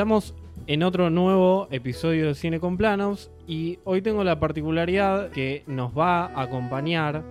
[0.00, 0.32] estamos
[0.66, 5.92] en otro nuevo episodio de Cine con Planos y hoy tengo la particularidad que nos
[5.92, 7.22] va a acompañar,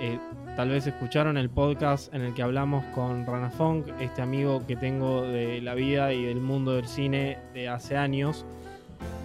[0.00, 0.18] eh,
[0.56, 4.74] tal vez escucharon el podcast en el que hablamos con Rana Funk, este amigo que
[4.74, 8.46] tengo de la vida y del mundo del cine de hace años.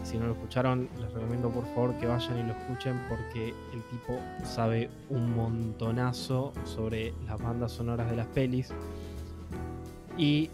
[0.04, 3.82] Si no lo escucharon, les recomiendo por favor que vayan y lo escuchen porque el
[3.92, 8.74] tipo sabe un montonazo sobre las bandas sonoras de las pelis.
[10.18, 10.50] Y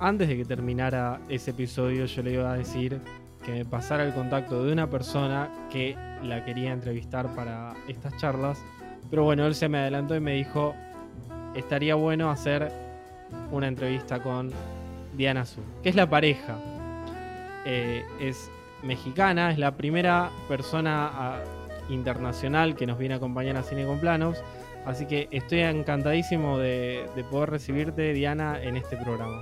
[0.00, 3.00] antes de que terminara ese episodio, yo le iba a decir
[3.44, 8.58] que me pasara el contacto de una persona que la quería entrevistar para estas charlas.
[9.08, 10.74] Pero bueno, él se me adelantó y me dijo,
[11.54, 12.70] estaría bueno hacer
[13.52, 14.50] una entrevista con
[15.16, 16.56] Diana Azul, que es la pareja.
[17.64, 18.50] Eh, es
[18.82, 21.38] mexicana, es la primera persona ah,
[21.88, 24.42] internacional que nos viene a acompañar a Cine con Planos.
[24.84, 29.40] Así que estoy encantadísimo de poder recibirte, Diana, en este programa.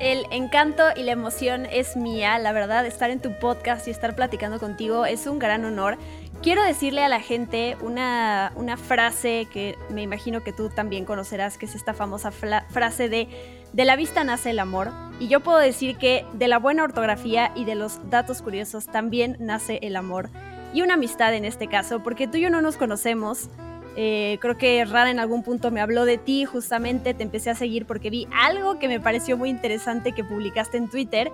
[0.00, 4.16] El encanto y la emoción es mía, la verdad, estar en tu podcast y estar
[4.16, 5.98] platicando contigo es un gran honor.
[6.42, 8.50] Quiero decirle a la gente una,
[8.82, 13.28] frase que me imagino que tú también conocerás, que es esta famosa frase de
[13.72, 14.90] de la vista nace el amor.
[15.18, 19.36] Y yo puedo decir que de la buena ortografía y de los datos curiosos también
[19.38, 20.30] nace el amor.
[20.72, 23.50] Y una amistad en este caso, porque tú y yo no nos conocemos,
[23.96, 27.54] eh, creo que Rara en algún punto me habló de ti, justamente te empecé a
[27.54, 31.30] seguir porque vi algo que me pareció muy interesante que publicaste en Twitter.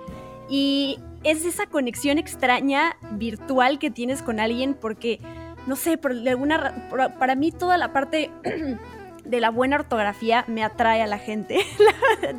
[0.48, 5.20] Y es esa conexión extraña virtual que tienes con alguien porque,
[5.66, 8.30] no sé, por alguna, para mí toda la parte
[9.24, 11.58] de la buena ortografía me atrae a la gente,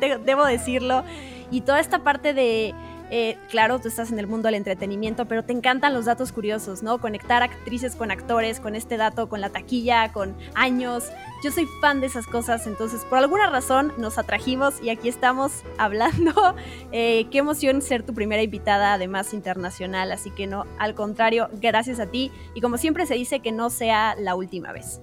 [0.24, 1.04] debo decirlo.
[1.50, 2.74] Y toda esta parte de
[3.10, 6.82] eh, claro, tú estás en el mundo del entretenimiento, pero te encantan los datos curiosos,
[6.82, 6.98] ¿no?
[6.98, 11.10] Conectar actrices con actores, con este dato, con la taquilla, con años.
[11.42, 15.62] Yo soy fan de esas cosas, entonces por alguna razón nos atrajimos y aquí estamos
[15.78, 16.54] hablando.
[16.92, 22.00] Eh, qué emoción ser tu primera invitada, además internacional, así que no, al contrario, gracias
[22.00, 25.00] a ti y como siempre se dice que no sea la última vez.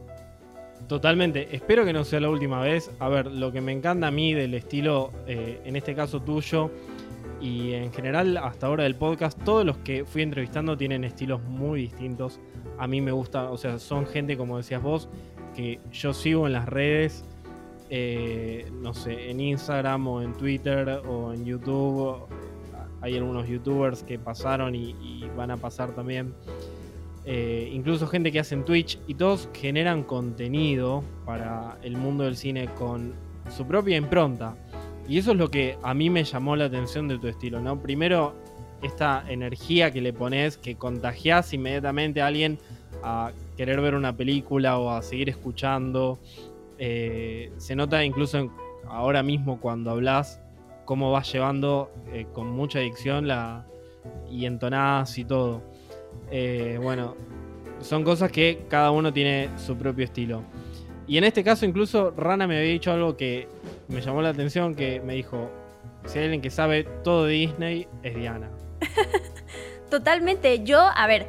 [0.88, 2.91] Totalmente, espero que no sea la última vez.
[2.99, 6.69] A ver, lo que me encanta a mí del estilo, eh, en este caso tuyo,
[7.41, 11.81] y en general hasta ahora del podcast, todos los que fui entrevistando tienen estilos muy
[11.81, 12.40] distintos.
[12.78, 15.09] A mí me gusta, o sea, son gente, como decías vos,
[15.56, 17.24] que yo sigo en las redes,
[17.90, 22.28] eh, no sé, en Instagram o en Twitter o en YouTube.
[23.01, 26.34] Hay algunos youtubers que pasaron y, van a pasar también.
[27.25, 32.38] Eh, incluso gente que hace en Twitch y todos generan contenido para el mundo del
[32.38, 33.13] cine con
[33.50, 34.56] su propia impronta.
[35.07, 37.79] Y eso es lo que a mí me llamó la atención de tu estilo, ¿no?
[37.79, 38.35] Primero,
[38.81, 42.59] esta energía que le pones, que contagias inmediatamente a alguien
[43.03, 46.19] a querer ver una película o a seguir escuchando.
[46.77, 48.51] Eh, se nota incluso
[48.88, 50.41] ahora mismo cuando hablas
[50.85, 53.65] cómo vas llevando eh, con mucha dicción la,
[54.29, 55.61] y entonás y todo.
[56.31, 57.15] Eh, bueno,
[57.79, 60.44] son cosas que cada uno tiene su propio estilo.
[61.07, 63.47] Y en este caso incluso Rana me había dicho algo que
[63.88, 65.49] me llamó la atención, que me dijo,
[66.05, 68.49] si hay alguien que sabe todo de Disney, es Diana.
[69.89, 70.63] Totalmente.
[70.63, 71.27] Yo, a ver,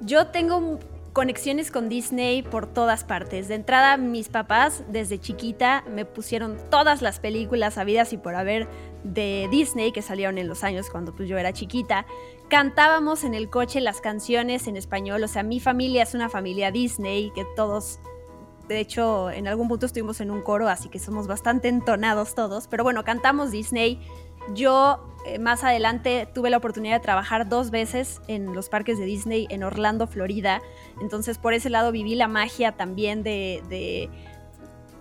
[0.00, 0.78] yo tengo
[1.12, 3.48] conexiones con Disney por todas partes.
[3.48, 8.66] De entrada, mis papás desde chiquita me pusieron todas las películas habidas y por haber
[9.04, 12.06] de Disney que salieron en los años cuando pues, yo era chiquita.
[12.48, 15.22] Cantábamos en el coche las canciones en español.
[15.22, 17.98] O sea, mi familia es una familia Disney que todos
[18.72, 22.66] de hecho, en algún punto estuvimos en un coro, así que somos bastante entonados todos.
[22.68, 24.00] Pero bueno, cantamos Disney.
[24.54, 29.04] Yo eh, más adelante tuve la oportunidad de trabajar dos veces en los parques de
[29.04, 30.60] Disney en Orlando, Florida.
[31.00, 34.10] Entonces, por ese lado viví la magia también de,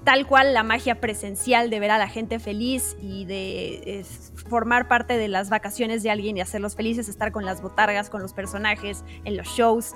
[0.03, 4.05] tal cual la magia presencial de ver a la gente feliz y de
[4.47, 8.21] formar parte de las vacaciones de alguien y hacerlos felices, estar con las botargas, con
[8.21, 9.94] los personajes, en los shows.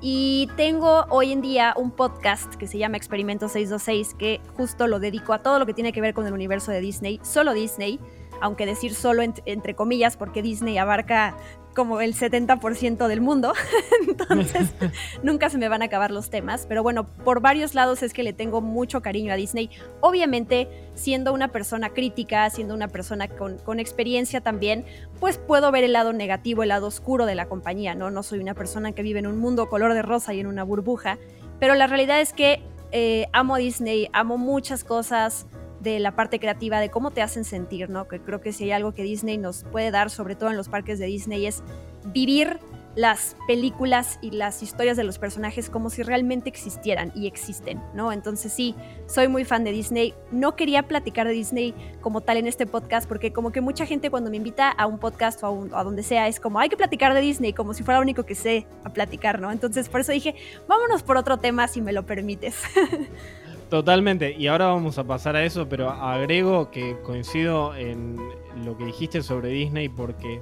[0.00, 5.00] Y tengo hoy en día un podcast que se llama Experimento 626, que justo lo
[5.00, 7.98] dedico a todo lo que tiene que ver con el universo de Disney, solo Disney,
[8.40, 11.36] aunque decir solo entre comillas, porque Disney abarca
[11.76, 13.52] como el 70% del mundo,
[14.08, 14.72] entonces
[15.22, 18.22] nunca se me van a acabar los temas, pero bueno, por varios lados es que
[18.22, 19.70] le tengo mucho cariño a Disney,
[20.00, 24.86] obviamente siendo una persona crítica, siendo una persona con, experiencia también,
[25.20, 28.10] pues puedo ver el lado negativo, el lado oscuro de la compañía, ¿no?
[28.10, 30.64] No soy una persona que vive en un mundo color de rosa y en una
[30.64, 31.18] burbuja,
[31.60, 32.62] pero la realidad es que
[32.92, 35.46] eh, amo Disney, amo muchas cosas,
[35.80, 38.08] de la parte creativa, de cómo te hacen sentir, ¿no?
[38.08, 40.68] Que creo que si hay algo que Disney nos puede dar, sobre todo en los
[40.68, 41.62] parques de Disney, es
[42.06, 42.58] vivir
[42.96, 48.10] las películas y las historias de los personajes como si realmente existieran y existen, ¿no?
[48.10, 48.74] Entonces sí,
[49.06, 50.14] soy muy fan de Disney.
[50.32, 54.08] No quería platicar de Disney como tal en este podcast porque como que mucha gente
[54.08, 57.12] cuando me invita a un podcast o a, donde sea es como hay que platicar
[57.12, 59.52] de Disney como si fuera lo único que sé a platicar, ¿no?
[59.52, 60.34] Entonces por eso dije,
[60.66, 62.56] vámonos por otro tema si me lo permites.
[63.68, 68.16] Totalmente, y ahora vamos a pasar a eso, pero agrego que coincido en
[68.64, 70.40] lo que dijiste sobre Disney porque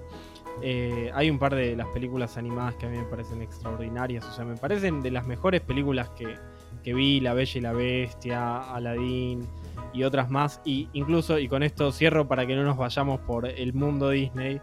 [0.63, 4.25] eh, hay un par de las películas animadas que a mí me parecen extraordinarias.
[4.27, 8.59] O sea, me parecen de las mejores películas que, vi, La Bella y la Bestia,
[8.75, 9.47] Aladdin
[9.93, 10.61] y otras más.
[10.65, 14.61] Y incluso, y con esto cierro para que no nos vayamos por el mundo Disney,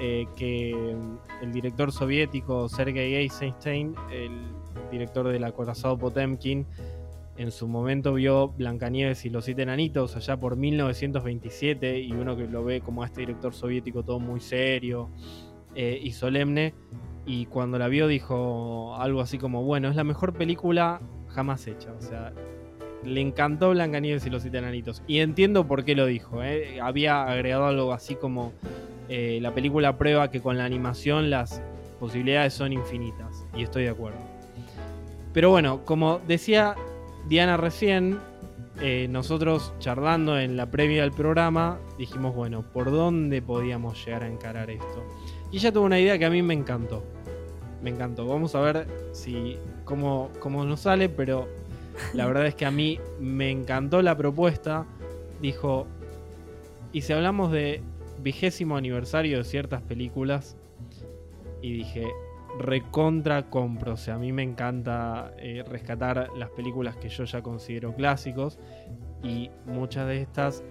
[0.00, 0.96] eh, que
[1.42, 4.30] el director soviético Sergei Eisenstein, el
[4.90, 6.66] director del acorazado Potemkin,
[7.36, 12.46] en su momento vio Blancanieves y los siete enanitos allá por 1927 y uno que
[12.46, 15.10] lo ve como a este director soviético todo muy serio
[15.74, 16.74] eh, y solemne
[17.26, 21.92] y cuando la vio dijo algo así como bueno es la mejor película jamás hecha
[21.92, 22.32] o sea
[23.04, 26.80] le encantó Blancanieves y los siete enanitos y entiendo por qué lo dijo eh.
[26.80, 28.52] había agregado algo así como
[29.08, 31.60] eh, la película prueba que con la animación las
[31.98, 34.18] posibilidades son infinitas y estoy de acuerdo
[35.32, 36.76] pero bueno como decía
[37.28, 38.18] Diana recién,
[38.80, 44.28] eh, nosotros charlando en la previa del programa, dijimos, bueno, ¿por dónde podíamos llegar a
[44.28, 45.04] encarar esto?
[45.50, 47.02] Y ella tuvo una idea que a mí me encantó.
[47.82, 48.26] Me encantó.
[48.26, 51.48] Vamos a ver si cómo, cómo nos sale, pero
[52.12, 54.84] la verdad es que a mí me encantó la propuesta.
[55.40, 55.86] Dijo,
[56.92, 57.82] y si hablamos de
[58.22, 60.56] vigésimo aniversario de ciertas películas,
[61.62, 62.06] y dije,
[62.58, 63.94] recontra compro.
[63.94, 68.58] O sea, a mí me encanta eh, rescatar las películas que yo ya considero clásicos.
[69.22, 70.62] Y muchas de estas,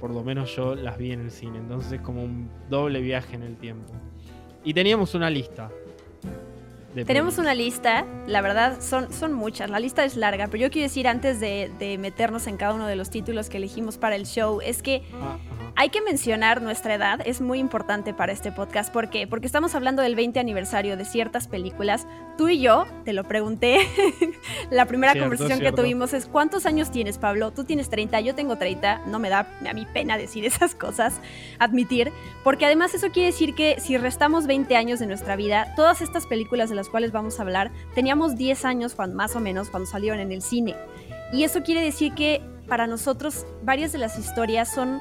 [0.00, 1.58] por lo menos yo las vi en el cine.
[1.58, 3.92] Entonces es como un doble viaje en el tiempo.
[4.64, 5.70] Y teníamos una lista.
[7.06, 10.88] Tenemos una lista, la verdad son, son muchas, la lista es larga, pero yo quiero
[10.88, 14.60] decir antes de, meternos en cada uno de los títulos que elegimos para el show,
[14.62, 15.36] es que ah,
[15.78, 18.92] hay que mencionar nuestra edad, es muy importante para este podcast.
[18.92, 19.28] ¿Por qué?
[19.28, 22.04] Porque estamos hablando del 20 aniversario de ciertas películas.
[22.36, 23.78] Tú y yo, te lo pregunté,
[24.72, 27.52] la primera conversación que tuvimos es, ¿cuántos años tienes, Pablo?
[27.52, 31.20] Tú tienes 30, yo tengo 30, no me da a mí pena decir esas cosas,
[31.60, 32.10] admitir,
[32.42, 36.26] porque además eso quiere decir que si restamos 20 años de nuestra vida, todas estas
[36.26, 39.88] películas de las cuales vamos a hablar, teníamos 10 años cuando, más o menos cuando
[39.88, 40.74] salieron en el cine.
[41.32, 45.00] Y eso quiere decir que para nosotros varias de las historias son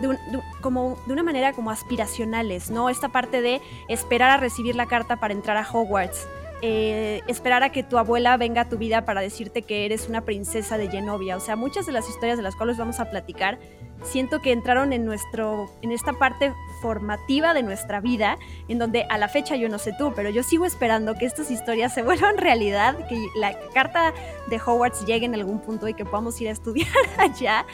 [0.00, 0.18] de,
[0.60, 2.88] como, de una manera como aspiracionales, ¿no?
[2.88, 6.26] Esta parte de esperar a recibir la carta para entrar a Hogwarts.
[6.62, 10.22] Eh, esperar a que tu abuela venga a tu vida para decirte que eres una
[10.22, 11.36] princesa de Genovia.
[11.36, 13.58] O sea, muchas de las historias de las cuales vamos a platicar,
[14.02, 18.38] siento que entraron en nuestro, en esta parte formativa de nuestra vida,
[18.68, 21.50] en donde a la fecha yo no sé tú, pero yo sigo esperando que estas
[21.50, 24.14] historias se vuelvan realidad, que la carta
[24.48, 26.88] de Hogwarts llegue en algún punto y que podamos ir a estudiar
[27.18, 27.66] allá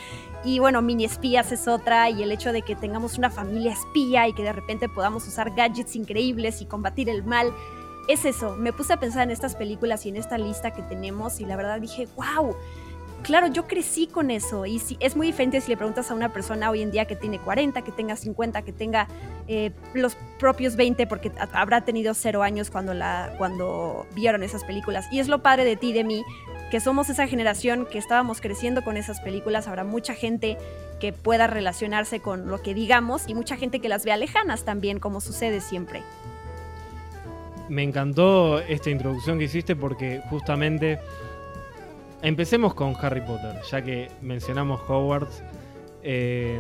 [0.45, 4.27] y bueno, mini espías es otra, y el hecho de que tengamos una familia espía
[4.29, 7.53] y que de repente podamos usar gadgets increíbles y combatir el mal.
[8.09, 11.41] Es eso, me puse a pensar en estas películas y en esta lista que tenemos
[11.41, 12.57] y la verdad dije, wow,
[13.23, 16.33] claro, yo crecí con eso y si, es muy diferente si le preguntas a una
[16.33, 19.07] persona hoy en día que tiene 40, que tenga 50, que tenga
[19.49, 25.07] eh, los propios 20, porque habrá tenido cero años cuando, la, cuando vieron esas películas.
[25.13, 26.25] Y es lo padre de ti y de mí,
[26.73, 30.57] que somos esa generación que estábamos creciendo con esas películas, habrá mucha gente
[31.01, 34.99] que pueda relacionarse con lo que digamos y mucha gente que las vea lejanas también,
[34.99, 36.01] como sucede siempre.
[37.69, 40.99] Me encantó esta introducción que hiciste porque justamente
[42.23, 45.43] empecemos con Harry Potter, ya que mencionamos Hogwarts.
[46.03, 46.59] Eh,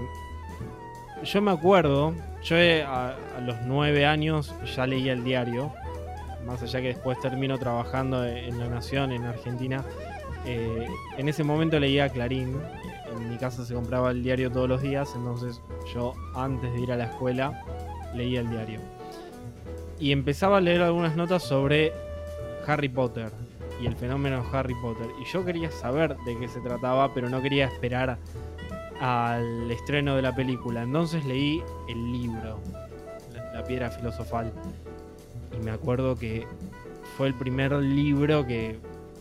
[1.24, 3.16] yo me acuerdo, yo a,
[3.46, 5.72] los nueve años ya leía el diario,
[6.46, 9.84] más allá que después termino trabajando en La Nación, en Argentina,
[10.44, 12.56] eh, en ese momento leía Clarín.
[13.10, 15.60] En mi casa se compraba el diario todos los días, entonces
[15.94, 17.62] yo antes de ir a la escuela
[18.14, 18.80] leía el diario.
[19.98, 21.92] Y empezaba a leer algunas notas sobre
[22.66, 23.30] Harry Potter
[23.80, 25.06] y el fenómeno Harry Potter.
[25.20, 28.18] Y yo quería saber de qué se trataba, pero no quería esperar
[29.00, 30.82] al estreno de la película.
[30.82, 32.58] Entonces leí el libro,
[33.52, 34.52] La Piedra Filosofal
[35.56, 36.46] y me acuerdo que
[37.16, 38.78] fue el primer libro que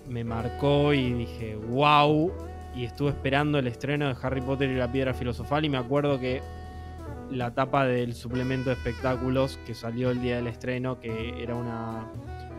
[0.08, 2.32] me marcó y dije, wow,
[2.76, 6.20] y estuve esperando el estreno de Harry Potter y la Piedra Filosofal y me acuerdo
[6.20, 6.42] que
[7.30, 12.08] la tapa del suplemento de espectáculos que salió el día del estreno, que era una,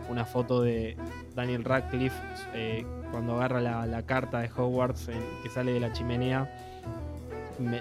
[0.09, 0.97] una foto de
[1.35, 2.15] Daniel Radcliffe
[2.53, 5.09] eh, cuando agarra la, carta de Hogwarts
[5.43, 6.51] que sale de la chimenea.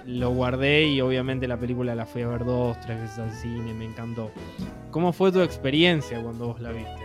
[0.07, 3.75] Lo guardé y obviamente la película la fui a ver dos, tres veces al cine,
[3.75, 4.31] me encantó.
[4.91, 7.03] ¿Cómo fue tu experiencia cuando vos la viste?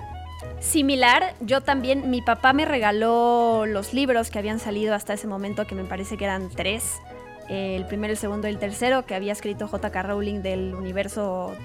[0.59, 5.65] Similar, yo también, mi papá me regaló los libros que habían salido hasta ese momento,
[5.67, 6.99] que me parece que eran tres.
[7.47, 10.03] El primero, el segundo y el tercero, que había escrito J.K.
[10.03, 11.55] Rowling del universo,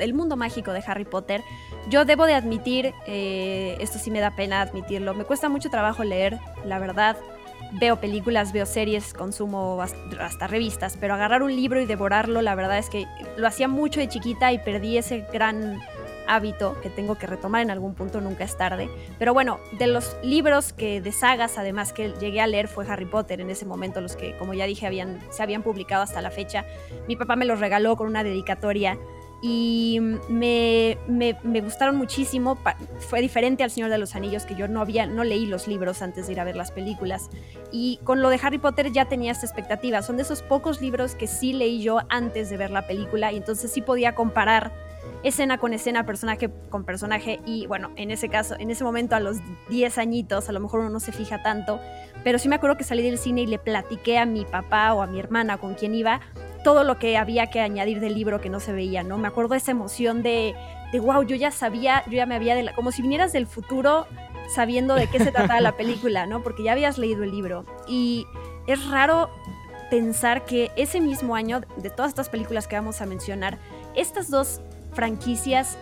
[0.00, 1.42] el mundo mágico de Harry Potter.
[1.90, 6.04] Yo debo de admitir, eh, esto sí me da pena admitirlo, me cuesta mucho trabajo
[6.04, 7.16] leer, la verdad.
[7.72, 9.82] Veo películas, veo series, consumo
[10.20, 13.06] hasta revistas, pero agarrar un libro y devorarlo, la verdad es que
[13.36, 15.80] lo hacía mucho de chiquita y perdí ese gran
[16.26, 18.88] hábito que tengo que retomar en algún punto, nunca es tarde.
[19.18, 23.06] Pero bueno, de los libros que de sagas además que llegué a leer fue Harry
[23.06, 26.30] Potter en ese momento, los que como ya dije habían, se habían publicado hasta la
[26.30, 26.64] fecha.
[27.08, 28.98] Mi papá me los regaló con una dedicatoria
[29.42, 32.58] y me, me, me, gustaron muchísimo.
[32.98, 36.02] Fue diferente al Señor de los Anillos, que yo no había, no leí los libros
[36.02, 37.28] antes de ir a ver las películas.
[37.70, 40.00] Y con lo de Harry Potter ya tenía esta expectativa.
[40.02, 43.36] Son de esos pocos libros que sí leí yo antes de ver la película y
[43.36, 44.72] entonces sí podía comparar
[45.22, 49.20] escena con escena, personaje con personaje y bueno, en ese caso, en ese momento a
[49.20, 49.38] los
[49.68, 51.80] 10 añitos, a lo mejor uno no se fija tanto,
[52.24, 55.02] pero sí me acuerdo que salí del cine y le platiqué a mi papá o
[55.02, 56.20] a mi hermana con quien iba
[56.66, 59.18] todo lo que había que añadir del libro que no se veía, ¿no?
[59.18, 60.56] Me acuerdo esa emoción de,
[60.90, 63.46] de wow, yo ya sabía, yo ya me había, de la, como si vinieras del
[63.46, 64.04] futuro
[64.52, 66.42] sabiendo de qué se trataba la película, ¿no?
[66.42, 67.64] Porque ya habías leído el libro.
[67.86, 68.26] Y
[68.66, 69.30] es raro
[69.90, 73.58] pensar que ese mismo año, de todas estas películas que vamos a mencionar,
[73.94, 74.60] estas dos
[74.92, 75.78] franquicias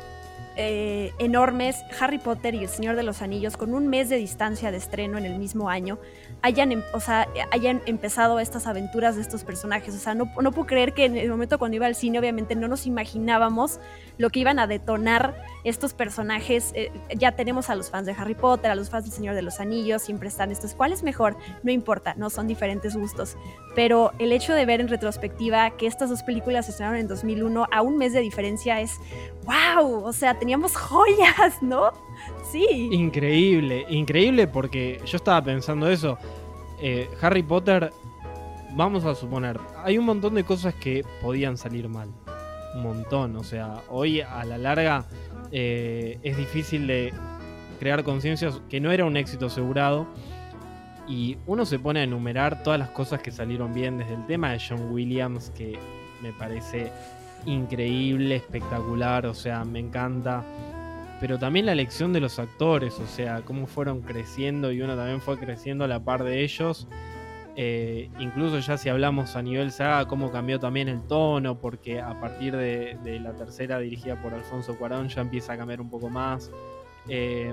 [0.56, 4.70] eh, enormes, Harry Potter y El Señor de los Anillos, con un mes de distancia
[4.70, 5.98] de estreno en el mismo año,
[6.44, 9.94] hayan, em, o sea, hayan empezado estas aventuras de estos personajes.
[9.94, 12.54] O sea, no, no puedo creer que en el momento cuando iba al cine, obviamente
[12.54, 13.80] no nos imaginábamos
[14.18, 16.72] lo que iban a detonar estos personajes.
[16.74, 19.40] Eh, ya tenemos a los fans de Harry Potter, a los fans del Señor de
[19.40, 20.74] los Anillos, siempre están estos.
[20.74, 21.34] ¿Cuál es mejor?
[21.62, 23.38] No importa, no son diferentes gustos.
[23.74, 27.68] Pero el hecho de ver en retrospectiva que estas dos películas se estrenaron en 2001
[27.72, 28.98] a un mes de diferencia es
[29.44, 31.92] wow, o sea, teníamos joyas, ¿no?
[32.54, 36.18] Increíble, increíble porque yo estaba pensando eso.
[36.80, 37.92] Eh, Harry Potter,
[38.74, 42.08] vamos a suponer, hay un montón de cosas que podían salir mal
[42.74, 43.36] un montón.
[43.36, 45.04] O sea, hoy a la larga
[45.52, 47.12] eh, es difícil de
[47.78, 50.06] crear conciencias que no era un éxito asegurado.
[51.06, 54.52] Y uno se pone a enumerar todas las cosas que salieron bien, desde el tema
[54.52, 55.78] de John Williams, que
[56.22, 56.90] me parece
[57.44, 60.42] increíble, espectacular, o sea, me encanta.
[61.20, 65.20] Pero también la elección de los actores, o sea, cómo fueron creciendo y uno también
[65.20, 66.88] fue creciendo a la par de ellos.
[67.56, 72.20] Eh, incluso ya si hablamos a nivel saga, cómo cambió también el tono, porque a
[72.20, 76.50] partir de, la tercera dirigida por Alfonso Cuarón ya empieza a cambiar un poco más.
[77.08, 77.52] Eh,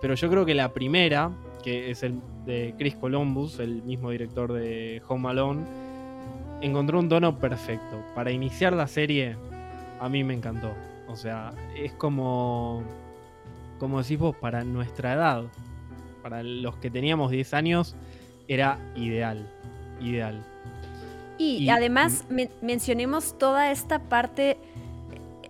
[0.00, 1.30] pero yo creo que la primera,
[1.62, 5.64] que es el de Chris Columbus, el mismo director de Home Alone,
[6.60, 8.02] encontró un tono perfecto.
[8.14, 9.36] Para iniciar la serie,
[10.00, 10.72] a mí me encantó.
[11.08, 12.82] O sea, es como,
[13.78, 15.44] como decís vos, para nuestra edad,
[16.22, 17.96] para los que teníamos 10 años,
[18.46, 19.50] era ideal,
[20.00, 20.44] ideal.
[21.38, 22.24] Y, además
[22.60, 24.58] mencionemos toda esta parte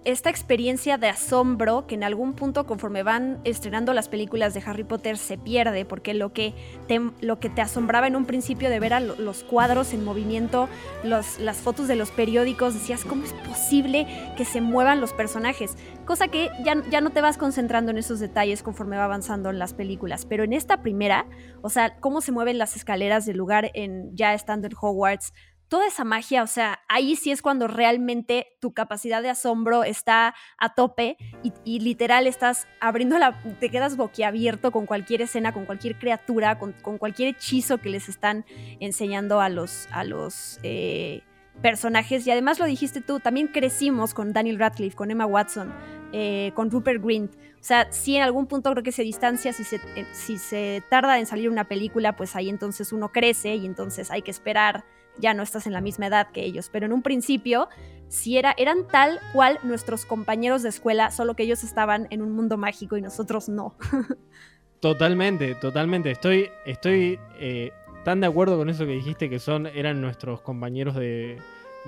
[0.05, 4.85] esta experiencia de asombro que en algún punto conforme van estrenando las películas de Harry
[4.85, 6.55] Potter se pierde porque lo que
[6.87, 10.69] te, lo que te asombraba en un principio de ver a los cuadros en movimiento,
[11.05, 15.77] las fotos de los periódicos, decías, ¿cómo es posible que se muevan los personajes?
[16.05, 19.59] Cosa que ya, ya no te vas concentrando en esos detalles conforme va avanzando en
[19.59, 21.27] las películas, pero en esta primera,
[21.61, 25.35] o sea, cómo se mueven las escaleras del lugar en ya estando en Hogwarts,
[25.69, 30.35] toda esa magia, o sea, ahí sí es cuando realmente tu capacidad de asombro está
[30.59, 31.17] a tope
[31.65, 36.73] y, literal estás abriendo la, te quedas boquiabierto con cualquier escena, con cualquier criatura, con,
[36.99, 38.45] cualquier hechizo que les están
[38.81, 41.23] enseñando a los, a los eh,
[41.63, 42.27] personajes.
[42.27, 45.73] Y además lo dijiste tú, también crecimos con Daniel Radcliffe, con Emma Watson,
[46.13, 47.35] eh, con Rupert Grint.
[47.35, 50.83] O sea, si en algún punto creo que se distancia, si se, eh, si se
[50.89, 54.85] tarda en salir una película, pues ahí entonces uno crece y entonces hay que esperar
[55.21, 57.69] ya no estás en la misma edad que ellos, pero en un principio
[58.09, 62.33] sí era, eran tal cual nuestros compañeros de escuela, solo que ellos estaban en un
[62.33, 63.77] mundo mágico y nosotros no.
[64.81, 66.11] totalmente, totalmente.
[66.11, 67.73] Estoy, estoy eh,
[68.05, 71.39] tan de acuerdo con eso que dijiste que son, eran nuestros compañeros de,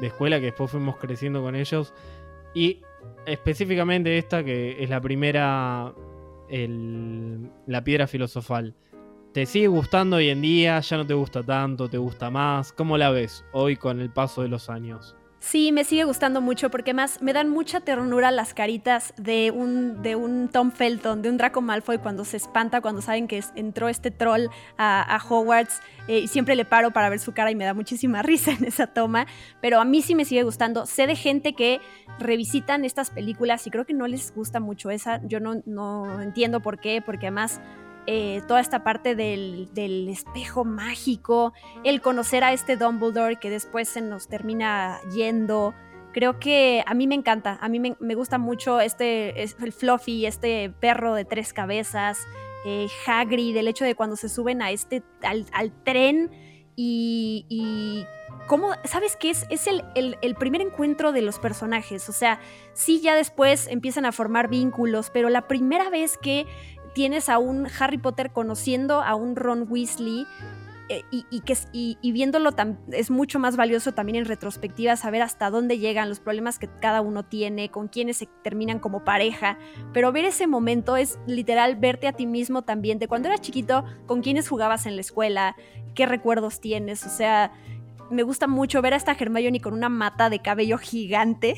[0.03, 1.95] escuela que después fuimos creciendo con ellos.
[2.55, 2.83] Y
[3.27, 5.95] específicamente esta que es la primera,
[6.49, 8.75] la piedra filosofal.
[9.33, 10.81] ¿Te sigue gustando hoy en día?
[10.81, 11.89] ¿Ya no te gusta tanto?
[11.89, 12.73] ¿Te gusta más?
[12.73, 15.15] ¿Cómo la ves hoy con el paso de los años?
[15.39, 20.03] Sí, me sigue gustando mucho porque más me dan mucha ternura las caritas de un,
[20.03, 23.89] de un Tom Felton, de un Draco Malfoy cuando se espanta, cuando saben que entró
[23.89, 25.81] este troll a, Hogwarts.
[26.09, 28.65] Eh, y siempre le paro para ver su cara y me da muchísima risa en
[28.65, 29.29] esa toma.
[29.63, 30.87] Pero a mí sí me sigue gustando.
[30.87, 31.81] Sé de gente que
[32.19, 35.25] revisitan estas películas y creo que no les gusta mucho esa.
[35.25, 37.61] Yo no, no entiendo por qué, porque además
[38.07, 39.69] eh, toda esta parte del,
[40.09, 41.53] espejo mágico,
[41.85, 45.75] el conocer a este Dumbledore que después se nos termina yendo.
[46.13, 50.71] Creo que a mí me encanta, a mí me, gusta mucho este, el Fluffy, este
[50.71, 52.19] perro de tres cabezas,
[52.65, 56.31] eh, Hagrid, el hecho de cuando se suben a este, al, tren
[56.75, 58.05] y, y
[58.47, 59.47] cómo, ¿sabes qué es?
[59.51, 62.41] Es el, el, primer encuentro de los personajes, o sea,
[62.73, 66.47] sí ya después empiezan a formar vínculos, pero la primera vez que
[66.95, 70.27] tienes a un Harry Potter conociendo a un Ron Weasley
[70.93, 71.05] eh,
[71.73, 72.51] y, viéndolo
[72.91, 77.01] es mucho más valioso también en retrospectiva saber hasta dónde llegan los problemas que cada
[77.01, 79.57] uno tiene, con quienes se terminan como pareja,
[79.93, 83.85] pero ver ese momento es literal verte a ti mismo también de cuando eras chiquito,
[84.07, 85.55] con quienes jugabas en la escuela,
[85.95, 87.53] qué recuerdos tienes, o sea,
[88.11, 91.55] me gusta mucho ver a esta Hermione con una mata de cabello gigante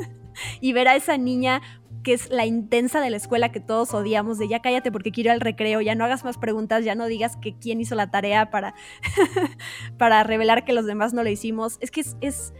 [0.62, 1.60] y ver a esa niña
[2.02, 5.28] que es la intensa de la escuela que todos odiamos, de ya cállate porque quiero
[5.28, 8.10] ir al recreo, ya no hagas más preguntas, ya no digas que quién hizo la
[8.10, 8.74] tarea para,
[9.98, 11.78] para revelar que los demás no lo hicimos.
[11.80, 12.52] Es que es,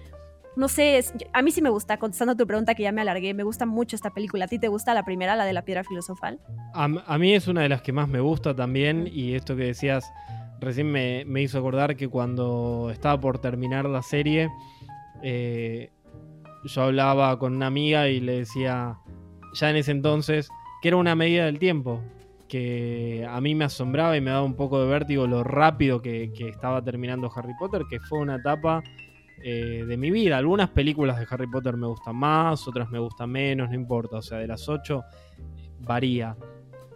[0.57, 3.43] no sé, a mí sí me gusta, contestando tu pregunta que ya me alargué, me
[3.43, 4.45] gusta mucho esta película.
[4.45, 6.41] ¿A ti te gusta la primera, la de la piedra filosofal?
[6.75, 10.05] A, mí es una de las que más me gusta también y esto que decías
[10.61, 14.51] recién me, hizo acordar que cuando estaba por terminar la serie,
[15.23, 15.91] eh,
[16.65, 18.99] yo hablaba con una amiga y le decía,
[19.55, 20.49] ya en ese entonces,
[20.81, 22.03] que era una medida del tiempo,
[22.49, 26.31] que a mí me asombraba y me daba un poco de vértigo lo rápido que,
[26.39, 28.83] estaba terminando Harry Potter, que fue una etapa
[29.43, 30.37] eh, de mi vida.
[30.37, 34.23] Algunas películas de Harry Potter me gustan más, otras me gustan menos, no importa, o
[34.23, 35.03] sea, de las ocho
[35.81, 36.37] varía.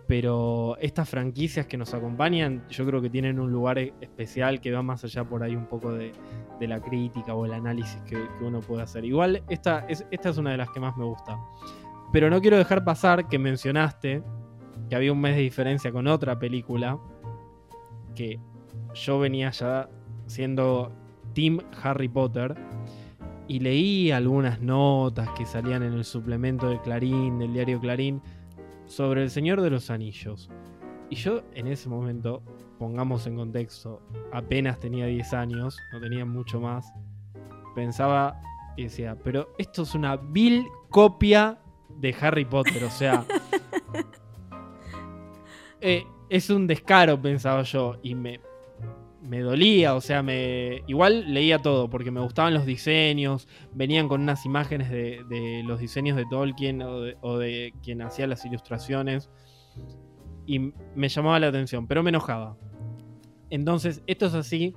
[0.06, 4.82] Pero estas franquicias que nos acompañan, yo creo que tienen un lugar especial que va
[4.82, 6.12] más allá por ahí un poco de,
[6.60, 9.04] la crítica o el análisis que, uno puede hacer.
[9.04, 11.36] Igual, esta es, esta es una de las que más me gusta.
[12.12, 14.22] Pero no quiero dejar pasar que mencionaste
[14.88, 16.98] que había un mes de diferencia con otra película
[18.14, 18.40] que
[18.95, 19.88] yo venía ya
[20.26, 20.92] siendo
[21.34, 22.54] Team Harry Potter
[23.49, 28.21] y leí algunas notas que salían en el suplemento de Clarín, del diario Clarín,
[28.86, 30.50] sobre El Señor de los Anillos.
[31.10, 32.42] Y yo en ese momento,
[32.78, 36.92] pongamos en contexto, apenas tenía 10 años, no tenía mucho más,
[37.75, 38.40] pensaba
[38.76, 41.58] y decía, pero esto es una vil copia
[41.99, 43.25] de Harry Potter, o sea.
[45.82, 48.41] Eh, es un descaro, pensaba yo, y me,
[49.23, 54.23] me dolía, o sea, me igual leía todo, porque me gustaban los diseños, venían con
[54.23, 59.30] unas imágenes de, los diseños de Tolkien o de, quien hacía las ilustraciones,
[60.47, 62.56] y me llamaba la atención, pero me enojaba.
[63.50, 64.75] Entonces, esto es así,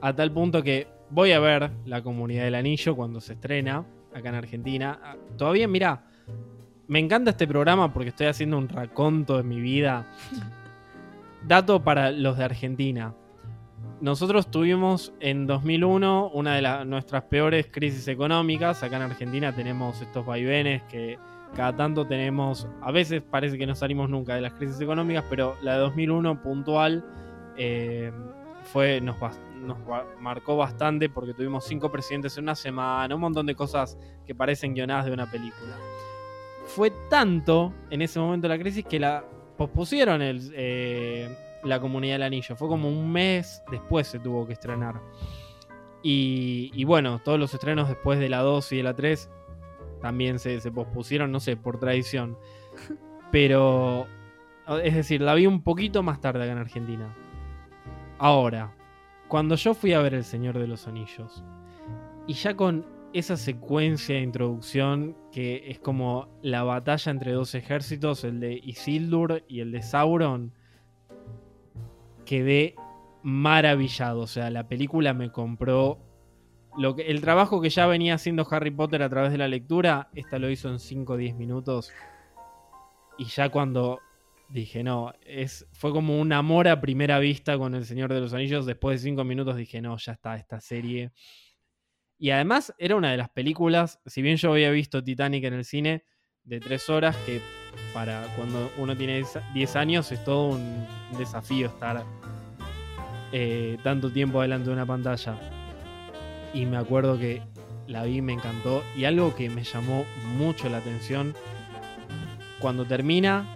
[0.00, 4.28] a tal punto que voy a ver la comunidad del anillo cuando se estrena acá
[4.28, 5.00] en Argentina.
[5.02, 6.04] Ah, todavía, mira,
[6.88, 10.06] me encanta este programa porque estoy haciendo un raconto de mi vida.
[11.46, 13.14] Dato para los de Argentina.
[14.00, 18.82] Nosotros tuvimos en 2001 una de nuestras peores crisis económicas.
[18.82, 21.18] Acá en Argentina tenemos estos vaivenes que
[21.54, 25.56] cada tanto tenemos, a veces parece que no salimos nunca de las crisis económicas, pero
[25.62, 27.04] la de 2001 puntual
[27.56, 28.12] eh,
[28.64, 29.16] fue, nos,
[29.62, 29.78] nos
[30.20, 34.74] marcó bastante porque tuvimos cinco presidentes en una semana, un montón de cosas que parecen
[34.74, 35.74] guionadas de una película
[36.68, 39.24] fue tanto en ese momento de la crisis que la
[39.56, 41.28] pospusieron el, eh,
[41.64, 42.56] la comunidad del anillo.
[42.56, 45.00] Fue como un mes después se tuvo que estrenar.
[46.00, 49.28] Y, bueno, todos los estrenos después de la 2 y de la 3
[50.00, 52.38] también se, se pospusieron, no sé, por tradición.
[53.32, 54.06] Pero,
[54.82, 57.14] es decir, la vi un poquito más tarde acá en Argentina.
[58.18, 58.72] Ahora,
[59.26, 61.42] cuando yo fui a ver El Señor de los Anillos,
[62.26, 68.24] y ya con esa secuencia de introducción que es como la batalla entre dos ejércitos,
[68.24, 70.52] el de Isildur y el de Sauron,
[72.24, 72.74] quedé
[73.22, 74.20] maravillado.
[74.20, 75.98] O sea, la película me compró
[76.76, 80.10] lo que, el trabajo que ya venía haciendo Harry Potter a través de la lectura,
[80.14, 81.92] esta lo hizo en 5 o 10 minutos.
[83.16, 84.00] Y ya cuando
[84.48, 88.34] dije, no, es, fue como un amor a primera vista con El Señor de los
[88.34, 88.66] Anillos.
[88.66, 91.10] Después de 5 minutos dije, no, ya está, esta serie
[92.18, 95.64] y además era una de las películas, si bien yo había visto Titanic en el
[95.64, 96.04] cine,
[96.44, 97.40] de tres horas, que
[97.92, 100.86] para cuando uno tiene 10 años es todo un
[101.18, 102.04] desafío estar
[103.32, 105.36] eh, tanto tiempo delante de una pantalla.
[106.54, 107.42] Y me acuerdo que
[107.86, 108.82] la vi, me encantó.
[108.96, 111.34] Y algo que me llamó mucho la atención,
[112.60, 113.46] cuando termina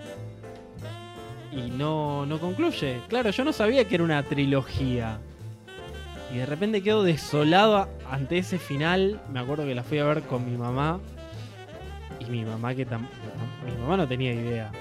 [1.50, 3.00] y no, no concluye.
[3.08, 5.18] Claro, yo no sabía que era una trilogía.
[6.32, 9.20] Y de repente quedo desolado ante ese final.
[9.30, 10.98] Me acuerdo que la fui a ver con mi mamá.
[12.18, 14.72] Y mi mamá que mi mamá no tenía idea.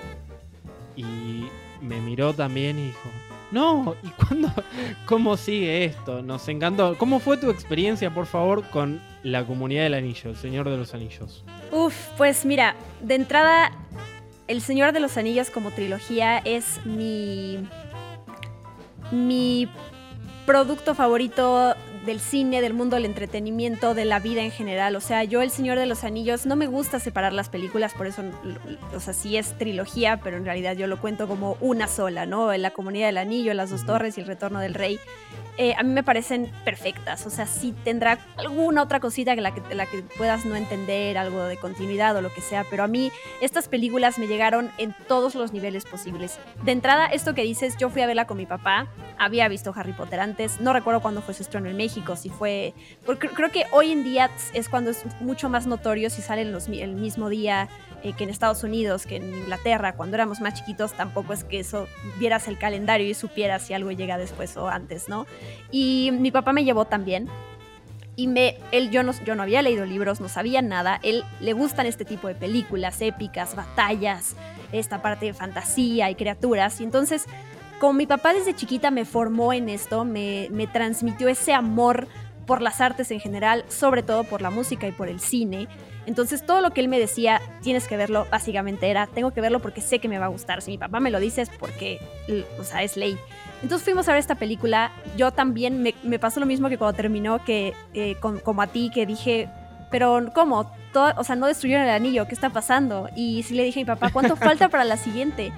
[0.95, 1.45] Y
[1.81, 3.09] me miró también y dijo,
[3.51, 4.49] no, ¿y cuándo?
[5.05, 6.21] ¿Cómo sigue esto?
[6.21, 6.97] Nos encantó.
[6.97, 10.93] ¿Cómo fue tu experiencia, por favor, con la comunidad del anillo, el Señor de los
[10.93, 11.43] Anillos?
[11.71, 13.71] Uf, pues mira, de entrada,
[14.47, 17.59] el Señor de los Anillos como trilogía es mi.
[19.11, 19.67] mi
[20.51, 21.73] producto favorito
[22.05, 24.95] del cine, del mundo del entretenimiento, de la vida en general.
[24.95, 28.07] O sea, yo El Señor de los Anillos no me gusta separar las películas, por
[28.07, 28.23] eso,
[28.95, 32.51] o sea, sí es trilogía, pero en realidad yo lo cuento como una sola, ¿no?
[32.53, 34.99] En la Comunidad del Anillo, Las Dos Torres y El Retorno del Rey.
[35.57, 37.25] Eh, a mí me parecen perfectas.
[37.25, 41.17] O sea, sí tendrá alguna otra cosita que la que, la que puedas no entender,
[41.17, 43.11] algo de continuidad o lo que sea, pero a mí
[43.41, 46.39] estas películas me llegaron en todos los niveles posibles.
[46.63, 48.87] De entrada, esto que dices, yo fui a verla con mi papá,
[49.17, 52.73] había visto Harry Potter antes, no recuerdo cuándo fue su estreno en México, si fue...
[53.05, 56.93] Porque creo que hoy en día es cuando es mucho más notorio si sale el
[56.93, 57.69] mismo día
[58.03, 61.59] eh, que en Estados Unidos, que en Inglaterra, cuando éramos más chiquitos, tampoco es que
[61.59, 65.27] eso vieras el calendario y supieras si algo llega después o antes, ¿no?
[65.69, 67.29] Y mi papá me llevó también.
[68.15, 70.99] Y me, él, yo no, yo no había leído libros, no sabía nada.
[71.03, 74.35] Él le gustan este tipo de películas épicas, batallas,
[74.71, 76.81] esta parte de fantasía y criaturas.
[76.81, 77.25] Y entonces,
[77.81, 82.07] como mi papá desde chiquita me formó en esto, me, me transmitió ese amor
[82.45, 85.67] por las artes en general, sobre todo por la música y por el cine.
[86.05, 89.61] Entonces todo lo que él me decía, tienes que verlo, básicamente era, tengo que verlo
[89.61, 90.61] porque sé que me va a gustar.
[90.61, 91.99] Si mi papá me lo dice es porque,
[92.59, 93.17] o sea, es ley.
[93.63, 94.91] Entonces fuimos a ver esta película.
[95.17, 99.07] Yo también me, pasó lo mismo que cuando terminó, que eh, como a ti, que
[99.07, 99.49] dije,
[99.89, 100.71] pero ¿cómo?
[100.93, 103.09] Todo, o sea, no destruyeron el anillo, ¿qué está pasando?
[103.15, 105.51] Y sí le dije a mi papá, ¿cuánto falta para la siguiente?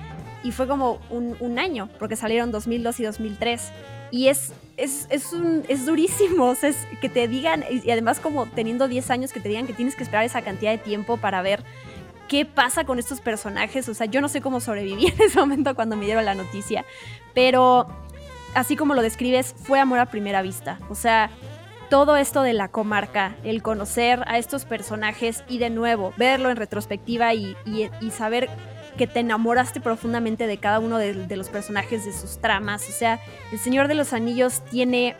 [0.43, 3.71] Y fue como un, un año, porque salieron 2002 y 2003.
[4.11, 8.19] Y es, es, es, un, es durísimo, o sea, es que te digan, y además
[8.19, 11.17] como teniendo 10 años, que te digan que tienes que esperar esa cantidad de tiempo
[11.17, 11.63] para ver
[12.27, 13.87] qué pasa con estos personajes.
[13.89, 16.85] O sea, yo no sé cómo sobreviví en ese momento cuando me dieron la noticia,
[17.33, 17.87] pero
[18.53, 20.79] así como lo describes, fue amor a primera vista.
[20.89, 21.29] O sea,
[21.89, 26.57] todo esto de la comarca, el conocer a estos personajes y de nuevo verlo en
[26.57, 28.49] retrospectiva y, y saber
[28.93, 32.87] que te enamoraste profundamente de cada uno de, los personajes, de sus tramas.
[32.87, 33.19] O sea,
[33.51, 35.15] El Señor de los Anillos tiene,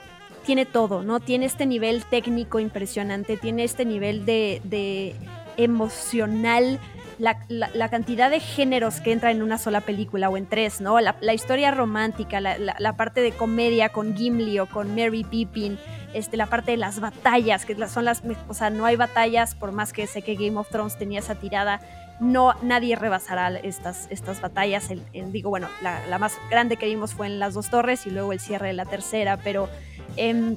[0.46, 1.20] tiene todo, ¿no?
[1.20, 5.16] Tiene este nivel técnico impresionante, tiene este nivel de,
[5.58, 6.80] emocional.
[7.20, 11.00] La, cantidad de géneros que entra en una sola película o en tres, ¿no?
[11.00, 15.78] La, historia romántica, la, parte de comedia con Gimli o con Mary Pippin,
[16.14, 19.72] este, la parte de las batallas, que son las, o sea, no hay batallas, por
[19.72, 21.80] más que sé que Game of Thrones tenía esa tirada,
[22.24, 24.90] no nadie rebasará estas, estas batallas.
[25.12, 28.40] digo, bueno, la, más grande que vimos fue en las dos torres y luego el
[28.40, 29.70] cierre de la tercera, pero
[30.16, 30.56] em,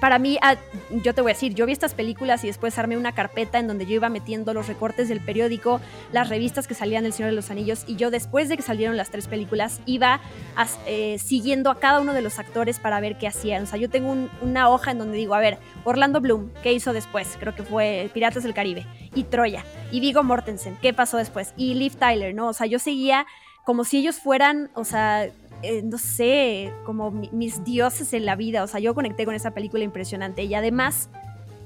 [0.00, 0.56] para mí, ah,
[0.90, 3.66] yo te voy a decir, yo vi estas películas y después armé una carpeta en
[3.66, 5.80] donde yo iba metiendo los recortes del periódico,
[6.12, 8.96] las revistas que salían del Señor de los Anillos, y yo después de que salieron
[8.96, 10.20] las tres películas iba
[10.86, 13.64] eh, siguiendo a cada uno de los actores para ver qué hacían.
[13.64, 16.92] O sea, yo tengo una hoja en donde digo, a ver, Orlando Bloom, ¿qué hizo
[16.92, 17.36] después?
[17.38, 21.54] Creo que fue Piratas del Caribe, y Troya, y Vigo Mortensen, ¿qué pasó después?
[21.56, 22.48] Y Liv Tyler, ¿no?
[22.48, 23.26] O sea, yo seguía
[23.64, 25.28] como si ellos fueran, o sea,
[25.62, 28.62] eh, no sé, como mis dioses en la vida.
[28.62, 31.10] O sea, yo conecté con esa película impresionante y además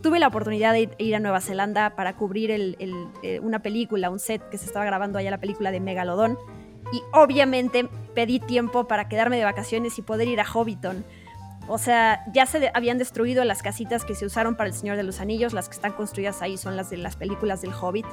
[0.02, 4.46] tuve la oportunidad de ir a Nueva Zelanda para cubrir eh, una película, un set
[4.50, 6.38] que se estaba grabando allá, la película de Megalodón.
[6.92, 11.04] Y obviamente pedí tiempo para quedarme de vacaciones y poder ir a Hobbiton.
[11.68, 15.04] O sea, ya se habían destruido las casitas que se usaron para el Señor de
[15.04, 18.06] los Anillos, las que están construidas ahí son las de las películas del Hobbit.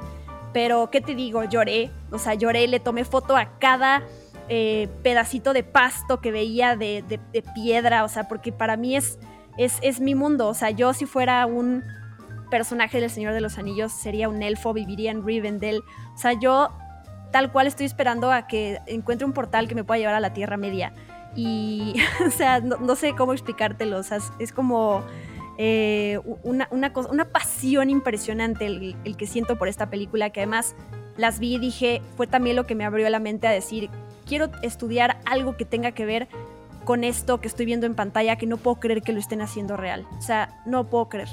[0.53, 1.43] Pero, ¿qué te digo?
[1.43, 4.03] Lloré, o sea, lloré, le tomé foto a cada
[4.51, 7.19] eh, pedacito de pasto que veía de,
[7.53, 9.19] piedra, o sea, porque para mí es,
[9.57, 11.83] es, es, mi mundo, o sea, yo si fuera un
[12.49, 15.83] personaje del Señor de los Anillos sería un elfo, viviría en Rivendell,
[16.15, 16.69] o sea, yo
[17.31, 20.33] tal cual estoy esperando a que encuentre un portal que me pueda llevar a la
[20.33, 20.93] Tierra Media.
[21.35, 21.93] Y,
[22.25, 25.03] o sea, no, sé cómo explicártelo, o sea, es, como...
[25.61, 30.73] Eh, una, una, una, pasión impresionante el, el, que siento por esta película, que además
[31.17, 33.89] las vi y dije, fue también lo que me abrió la mente a decir,
[34.29, 36.27] quiero estudiar algo que tenga que ver
[36.85, 39.75] con esto que estoy viendo en pantalla, que no puedo creer que lo estén haciendo
[39.75, 40.05] real.
[40.17, 41.27] O sea, no puedo creer.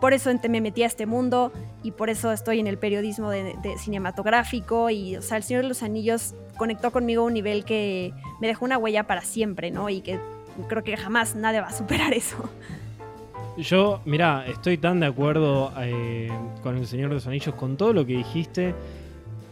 [0.00, 3.54] Por eso me metí a este mundo y por eso estoy en el periodismo de,
[3.78, 8.12] cinematográfico y, o sea, El Señor de los Anillos conectó conmigo a un nivel que
[8.40, 9.88] me dejó una huella para siempre, ¿no?
[9.90, 10.20] Y que
[10.68, 12.36] creo que jamás nadie va a superar eso.
[13.56, 16.30] Yo, mira, estoy tan de acuerdo eh,
[16.62, 18.74] con El Señor de los Anillos, con todo lo que dijiste,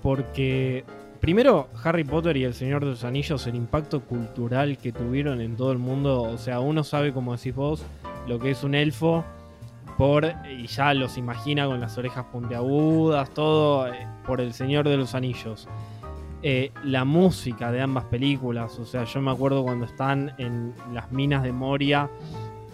[0.02, 0.84] porque
[1.24, 5.56] primero Harry Potter y El Señor de los Anillos, el impacto cultural que tuvieron en
[5.56, 7.82] todo el mundo, o sea, uno sabe, como decís vos,
[8.28, 9.24] lo que es un elfo,
[9.96, 14.98] por, y ya los imagina con las orejas puntiagudas, todo eh, por El Señor de
[14.98, 15.66] los Anillos.
[16.42, 21.10] Eh, la música de ambas películas, o sea, yo me acuerdo cuando están en las
[21.10, 22.10] minas de Moria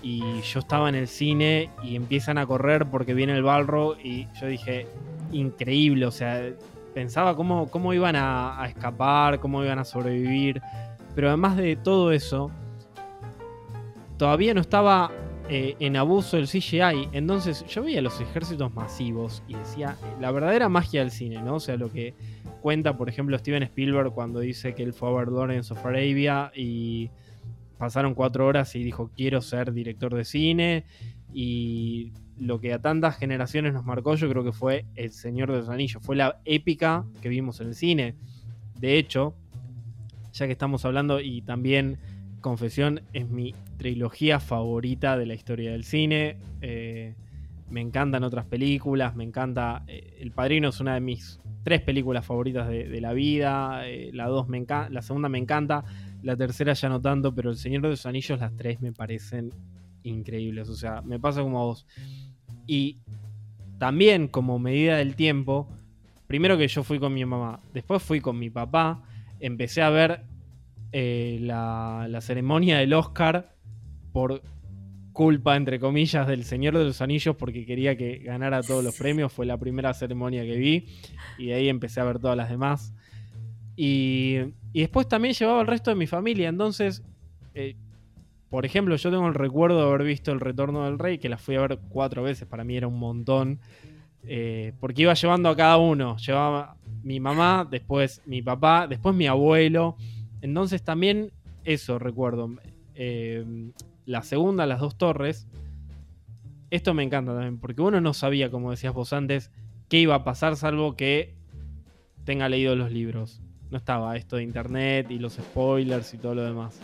[0.02, 4.26] y yo estaba en el cine y empiezan a correr porque viene el Balro y
[4.40, 4.88] yo dije,
[5.30, 6.42] increíble, o sea,
[6.94, 10.60] pensaba cómo, cómo iban a, escapar, cómo iban a sobrevivir,
[11.14, 12.50] pero además de todo eso,
[14.16, 15.10] todavía no estaba
[15.48, 20.68] eh, en abuso del CGI, entonces yo veía los ejércitos masivos y decía, la verdadera
[20.68, 21.56] magia del cine, ¿no?
[21.56, 22.14] O sea, lo que
[22.60, 26.52] cuenta, por ejemplo, Steven Spielberg cuando dice que él fue a ver Lawrence of Arabia
[26.54, 27.10] y
[27.78, 30.84] pasaron cuatro horas y dijo quiero ser director de cine
[31.32, 35.58] y lo que a tantas generaciones nos marcó yo creo que fue El Señor de
[35.58, 38.16] los Anillos, fue la épica que vimos en el cine.
[38.78, 39.34] De hecho,
[40.32, 41.98] ya que estamos hablando y también
[42.40, 46.38] Confesión es mi trilogía favorita de la historia del cine.
[46.62, 47.14] Eh,
[47.68, 49.84] me encantan otras películas, me encanta...
[49.86, 53.86] Eh, el Padrino es una de mis tres películas favoritas de, la vida.
[53.86, 55.84] Eh, la, dos me la segunda me encanta.
[56.22, 59.50] La tercera ya no tanto, pero El Señor de los Anillos, las tres me parecen
[60.02, 60.68] increíbles.
[60.70, 61.86] O sea, me pasa como a vos.
[62.72, 62.98] Y
[63.80, 65.68] también como medida del tiempo,
[66.28, 69.02] primero que yo fui con mi mamá, después fui con mi papá,
[69.40, 70.22] empecé a ver
[70.92, 73.56] eh, la, ceremonia del Oscar
[74.12, 74.40] por
[75.12, 79.32] culpa, entre comillas, del Señor de los Anillos porque quería que ganara todos los premios.
[79.32, 80.86] Fue la primera ceremonia que vi
[81.38, 82.94] y de ahí empecé a ver todas las demás.
[83.74, 84.36] Y,
[84.72, 86.50] después también llevaba el resto de mi familia.
[86.50, 87.02] Entonces,
[87.52, 87.74] eh,
[88.50, 91.38] por ejemplo, yo tengo el recuerdo de haber visto El Retorno del Rey, que la
[91.38, 92.46] fui a ver cuatro veces.
[92.46, 93.60] Para mí era un montón.
[94.24, 96.16] Eh, porque iba llevando a cada uno.
[96.16, 99.96] Llevaba mi mamá, después mi papá, después mi abuelo.
[100.42, 101.30] Entonces también
[101.64, 102.50] eso recuerdo.
[102.94, 103.72] Eh,
[104.04, 105.46] la segunda, las dos torres.
[106.70, 109.50] Esto me encanta también, porque uno no sabía, como decías vos antes,
[109.88, 111.34] qué iba a pasar salvo que
[112.24, 116.42] tenga leído los libros no estaba esto de internet y los spoilers y todo lo
[116.42, 116.78] demás.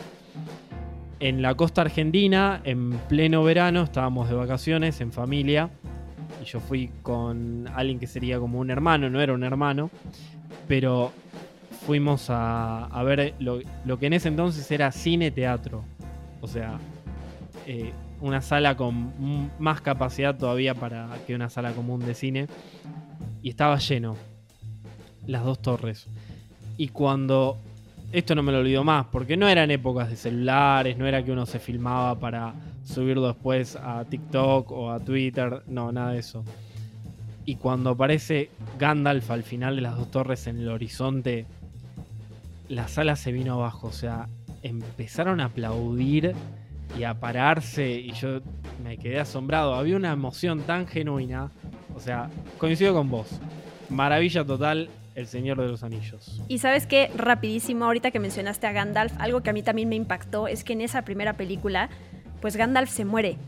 [1.19, 5.71] En la costa argentina, en pleno verano, estábamos de vacaciones en familia.
[6.43, 9.91] Y yo fui con alguien que sería como un hermano, no era un hermano.
[10.69, 11.13] Pero
[11.87, 15.85] fuimos a, ver lo, que en ese entonces era cine-teatro.
[16.43, 16.79] O sea,
[17.67, 22.47] eh, una sala con más capacidad todavía para que una sala común de cine.
[23.43, 24.17] Y estaba lleno.
[25.27, 26.09] Las dos torres.
[26.77, 27.59] Y cuando.
[28.13, 31.33] Esto no me lo olvido más, porque no eran épocas de celulares, no era que
[31.33, 36.45] uno se filmaba para subirlo después a TikTok o a Twitter, no, nada de eso.
[37.45, 41.47] Y cuando aparece Gandalf al final de las dos torres en el horizonte,
[42.69, 44.29] la sala se vino abajo, o sea,
[44.63, 46.35] empezaron a aplaudir
[46.99, 48.41] y a pararse y yo
[48.83, 51.51] me quedé asombrado, había una emoción tan genuina,
[51.95, 53.29] o sea, coincido con vos,
[53.91, 56.41] maravilla total, el Señor de los Anillos.
[56.47, 59.97] Y sabes qué, rapidísimo, ahorita que mencionaste a Gandalf, algo que a mí también me
[59.97, 61.89] impactó es que en esa primera película,
[62.41, 63.39] pues Gandalf se muere.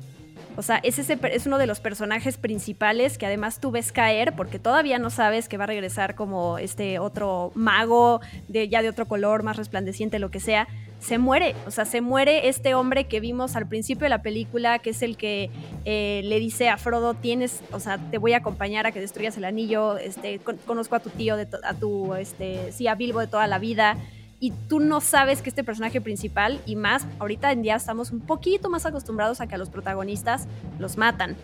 [0.57, 4.35] O sea, es, ese, es uno de los personajes principales que además tú ves caer
[4.35, 8.88] porque todavía no sabes que va a regresar como este otro mago de, ya de
[8.88, 10.66] otro color, más resplandeciente, lo que sea
[10.98, 14.78] se muere, o sea, se muere este hombre que vimos al principio de la película,
[14.80, 15.50] que es el que
[15.84, 19.37] eh, le dice a Frodo, tienes, o sea, te voy a acompañar a que destruyas
[19.37, 23.28] el anillo, este, conozco a tu tío, de a tu, este, sí, a Bilbo de
[23.28, 23.96] toda la vida,
[24.40, 28.20] y tú no sabes que este personaje principal, y más, ahorita en día estamos un
[28.20, 30.46] poquito más acostumbrados a que a los protagonistas
[30.79, 31.37] los matan.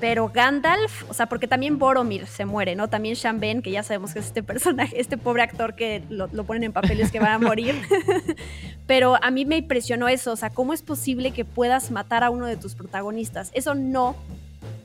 [0.00, 2.88] Pero Gandalf, o sea, porque también Boromir se muere, ¿no?
[2.88, 6.28] También Sean Ben, que ya sabemos que es este personaje, este pobre actor que lo,
[6.32, 7.80] lo ponen en papeles que van a morir.
[8.88, 12.30] Pero a mí me impresionó eso, o sea, ¿cómo es posible que puedas matar a
[12.30, 13.50] uno de tus protagonistas?
[13.54, 14.16] Eso no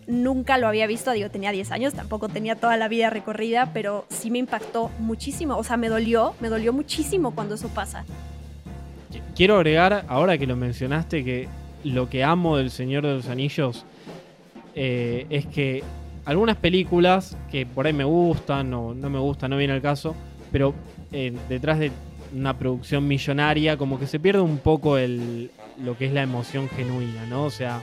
[0.07, 4.05] nunca lo había visto, digo, tenía 10 años, tampoco tenía toda la vida recorrida, pero
[4.09, 8.05] sí me impactó muchísimo, o sea, me dolió, me dolió muchísimo cuando eso pasa.
[9.35, 11.47] Quiero agregar, ahora que lo mencionaste, que
[11.83, 13.85] lo que amo del Señor de los Anillos
[14.75, 15.83] eh, es que
[16.25, 20.15] algunas películas que por ahí me gustan o no me gustan, no viene al caso,
[20.51, 20.73] pero
[21.11, 21.91] eh, detrás de
[22.35, 26.67] una producción millonaria como que se pierde un poco el, lo que es la emoción
[26.69, 27.43] genuina, ¿no?
[27.43, 27.81] O sea,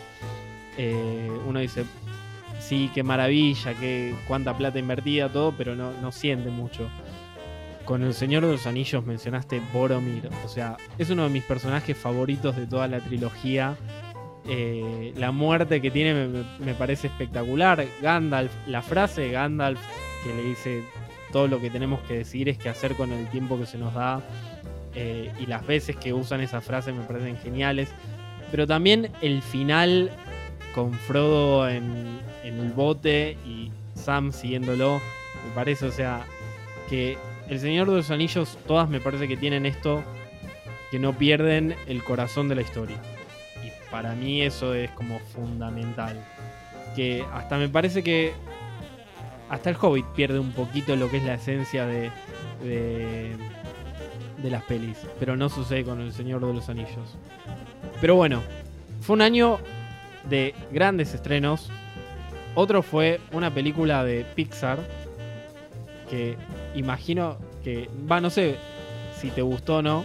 [0.77, 1.85] eh, uno dice,
[2.75, 6.89] sí, qué maravilla, qué, cuánta plata invertida, todo, pero no, no siente mucho.
[7.85, 11.97] Con El Señor de los Anillos mencionaste Boromir, o sea, es uno de mis personajes
[11.97, 13.77] favoritos de toda la trilogía
[14.47, 17.87] eh, la muerte que tiene me, parece espectacular.
[18.03, 19.81] Gandalf, la frase de Gandalf
[20.23, 20.83] que le dice
[21.33, 23.95] todo lo que tenemos que decir es que hacer con el tiempo que se nos
[23.95, 24.23] da.
[24.95, 27.91] Eh, y las veces que usan esa frase me parecen geniales.
[28.51, 30.11] Pero también el final
[30.75, 35.01] con Frodo en, en el bote y Sam siguiéndolo,
[35.49, 36.25] me parece, o sea,
[36.89, 40.05] que El Señor de los Anillos, todas me parece que tienen esto,
[40.91, 42.97] que no pierden el corazón de la historia.
[43.65, 46.23] Y para mí eso es como fundamental.
[46.95, 48.33] Que hasta me parece que
[49.49, 52.11] hasta el Hobbit pierde un poquito lo que es la esencia de,
[52.63, 53.37] de,
[54.43, 57.17] de las pelis, pero no sucede con El Señor de los Anillos.
[58.01, 58.43] Pero bueno,
[59.01, 59.59] fue un año
[60.29, 61.71] de grandes estrenos.
[62.55, 64.79] Otro fue una película de Pixar
[66.09, 66.37] que
[66.75, 68.57] imagino que, va, no sé
[69.19, 70.05] si te gustó o no,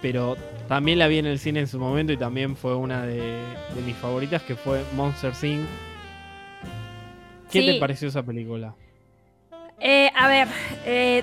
[0.00, 0.36] pero
[0.68, 3.40] también la vi en el cine en su momento y también fue una de,
[3.86, 5.66] mis favoritas que fue Monster Inc.
[7.50, 8.74] ¿Qué te pareció esa película?
[9.78, 10.48] Eh, a ver,
[10.86, 11.22] eh,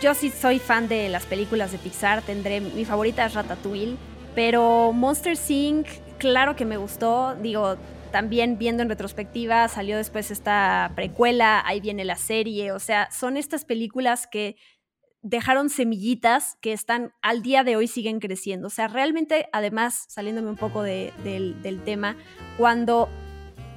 [0.00, 3.96] yo sí soy fan de las películas de Pixar, tendré mi favorita es Ratatouille,
[4.34, 5.86] pero Monster Inc.
[6.18, 7.76] claro que me gustó, digo,
[8.12, 13.36] también viendo en retrospectiva, salió después esta precuela, ahí viene la serie, o sea, son
[13.36, 14.56] estas películas que
[15.22, 18.66] dejaron semillitas que están al día de hoy siguen creciendo.
[18.66, 22.16] O sea, realmente, además, saliéndome un poco del, del tema,
[22.58, 23.08] cuando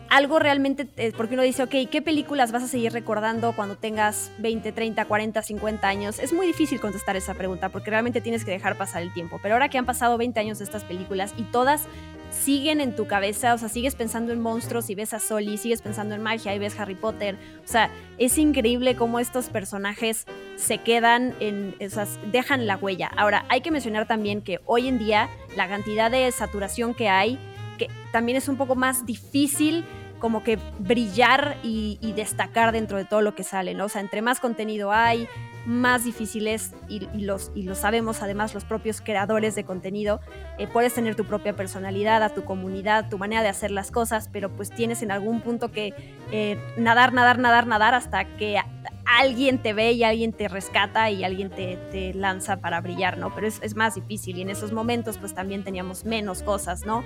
[0.09, 4.31] algo realmente, eh, porque uno dice, ok, ¿qué películas vas a seguir recordando cuando tengas
[4.39, 6.19] 20, 30, 40, 50 años?
[6.19, 9.39] Es muy difícil contestar esa pregunta porque realmente tienes que dejar pasar el tiempo.
[9.41, 11.87] Pero ahora que han pasado 20 años de estas películas y todas
[12.31, 15.81] siguen en tu cabeza, o sea, sigues pensando en monstruos y ves a Soli, sigues
[15.81, 20.79] pensando en magia y ves Harry Potter, o sea, es increíble cómo estos personajes se
[20.79, 23.09] quedan en, esas, dejan la huella.
[23.15, 27.39] Ahora, hay que mencionar también que hoy en día la cantidad de saturación que hay
[27.77, 29.85] que también es un poco más difícil
[30.19, 33.85] como que brillar y, destacar dentro de todo lo que sale, ¿no?
[33.85, 35.27] O sea, entre más contenido hay,
[35.65, 40.21] más difícil es, y, los, y lo sabemos además los propios creadores de contenido,
[40.57, 44.29] eh, puedes tener tu propia personalidad, a tu comunidad, tu manera de hacer las cosas,
[44.31, 45.93] pero pues tienes en algún punto que
[46.31, 48.57] eh, nadar, nadar, nadar, nadar hasta que
[49.05, 53.33] alguien te ve y alguien te rescata y alguien te, lanza para brillar, ¿no?
[53.35, 57.03] Pero es, es más difícil y en esos momentos pues también teníamos menos cosas, ¿no?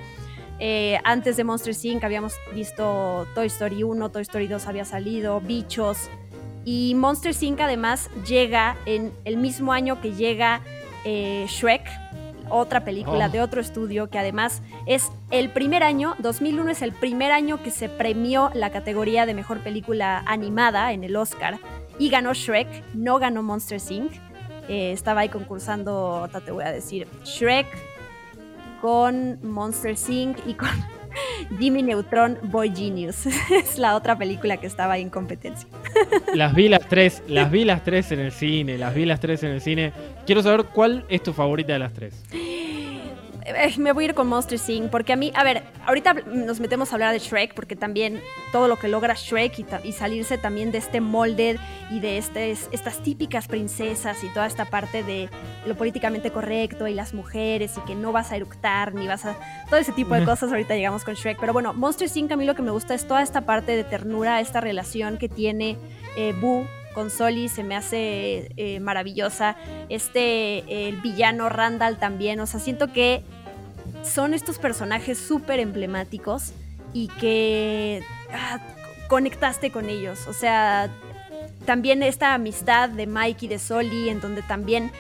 [0.60, 2.04] Eh, antes de Monster Inc.
[2.04, 6.10] habíamos visto Toy Story 1, Toy Story 2 había salido, Bichos.
[6.66, 7.62] Y Monster Inc.
[7.62, 10.62] además llega en el mismo año que llega
[11.06, 11.84] eh, Shrek,
[12.50, 13.30] otra película oh.
[13.30, 17.72] de otro estudio que además es el primer año, 2001 es el primer año que
[17.72, 21.60] se premió la categoría de mejor película animada en el Oscar
[22.00, 24.12] y ganó Shrek, no ganó Monster Inc.
[24.68, 27.66] Eh, estaba ahí concursando, te voy a decir, Shrek,
[28.82, 30.38] con Monster Inc.
[30.46, 30.70] y con
[31.60, 33.26] Jimmy Neutron Boy Genius.
[33.52, 35.68] es la otra película que estaba ahí en competencia.
[36.34, 39.44] las vi las tres, las vi las tres en el cine, las vi las tres
[39.44, 39.94] en el cine.
[40.26, 42.24] Quiero saber cuál es tu favorita de las tres.
[43.56, 44.90] Eh, me voy a ir con Monster Inc.
[44.90, 48.68] porque a mí, a ver, ahorita nos metemos a hablar de Shrek porque también todo
[48.68, 51.58] lo que logra Shrek y, salirse también de este molde
[51.90, 55.30] y de este, estas típicas princesas y toda esta parte de
[55.66, 59.36] lo políticamente correcto y las mujeres y que no vas a eructar ni vas a...
[59.70, 61.40] todo ese tipo de cosas ahorita llegamos con Shrek.
[61.40, 62.32] Pero bueno, Monster Inc.
[62.32, 65.28] a mí lo que me gusta es toda esta parte de ternura, esta relación que
[65.28, 65.78] tiene
[66.16, 69.56] eh, Boo con Soli se me hace eh, maravillosa.
[69.90, 72.40] Este, el villano Randall también.
[72.40, 73.24] O sea, siento que
[74.04, 76.54] son estos personajes súper emblemáticos
[76.94, 78.60] y que ah,
[79.08, 80.28] conectaste con ellos.
[80.28, 80.90] O sea,
[81.66, 84.92] también esta amistad de Mike y de Soli, en donde también,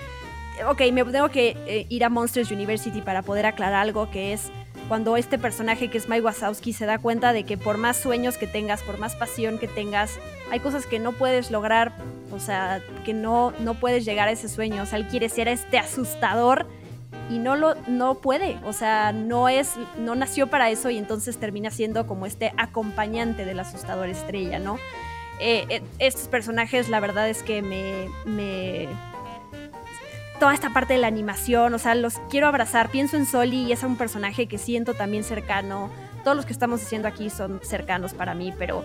[0.68, 4.52] ok, me tengo que eh, ir a Monsters University para poder aclarar algo que es
[4.88, 8.38] cuando este personaje que es Mike Wazowski se da cuenta de que por más sueños
[8.38, 10.18] que tengas, por más pasión que tengas,
[10.52, 11.94] hay cosas que no puedes lograr,
[12.32, 14.82] o sea, que no, no puedes llegar a ese sueño.
[14.82, 16.66] O sea, él quiere ser este asustador
[17.30, 21.38] y no lo no puede, o sea, no es no nació para eso y entonces
[21.38, 24.78] termina siendo como este acompañante del asustador estrella, ¿no?
[25.40, 28.90] Eh, eh, estos personajes, la verdad es que me, me
[30.40, 32.90] toda esta parte de la animación, o sea, los quiero abrazar.
[32.90, 35.90] Pienso en Soli y es un personaje que siento también cercano.
[36.24, 38.84] Todos los que estamos haciendo aquí son cercanos para mí, pero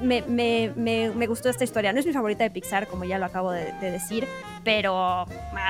[0.00, 1.92] me, me, me, gustó esta historia.
[1.92, 4.26] No es mi favorita de Pixar, como ya lo acabo de, decir,
[4.64, 5.26] pero ah,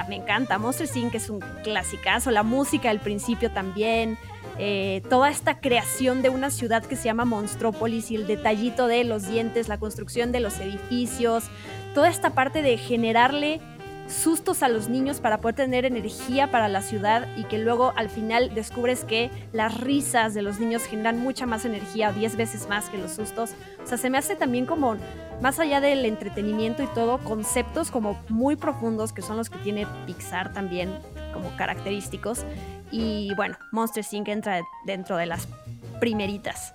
[0.09, 0.59] me encanta.
[0.59, 1.15] Monster Inc.
[1.15, 2.31] es un clasicazo.
[2.31, 4.19] La música al principio también.
[4.59, 9.05] Eh, toda esta creación de una ciudad que se llama Monstrópolis y el detallito de
[9.05, 11.45] los dientes, la construcción de los edificios,
[11.95, 13.61] toda esta parte de generarle
[14.09, 18.09] sustos a los niños para poder tener energía para la ciudad y que luego al
[18.09, 22.89] final descubres que las risas de los niños generan mucha más energía, 10 veces más
[22.89, 23.55] que los sustos.
[23.83, 24.97] O sea, se me hace también como,
[25.41, 29.87] más allá del entretenimiento y todo, conceptos como muy profundos que son los que tiene
[30.07, 30.91] Pixar también
[31.33, 32.45] como característicos.
[32.91, 34.29] Y bueno, Monster Inc.
[34.29, 35.49] entra dentro de las
[36.01, 36.75] primeritas.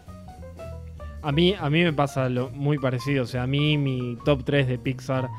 [1.24, 3.24] A mí, a mí me pasa lo muy parecido.
[3.24, 5.30] O sea, a mí mi top 3 de Pixar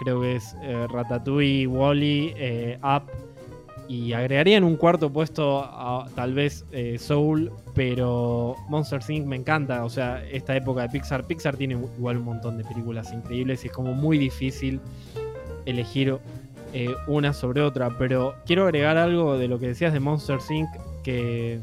[0.00, 3.10] creo que es eh, Ratatouille, Wally, eh, Up.
[3.86, 9.26] Y agregaría en un cuarto puesto a, tal vez eh, Soul, pero Monster Inc.
[9.26, 9.84] me encanta.
[9.84, 11.26] O sea, esta época de Pixar.
[11.26, 14.80] Pixar tiene igual un montón de películas increíbles y es como muy difícil
[15.66, 16.18] elegir
[17.08, 17.90] una sobre otra.
[17.98, 20.68] Pero quiero agregar algo de lo que decías de Monster Inc.
[21.02, 21.60] que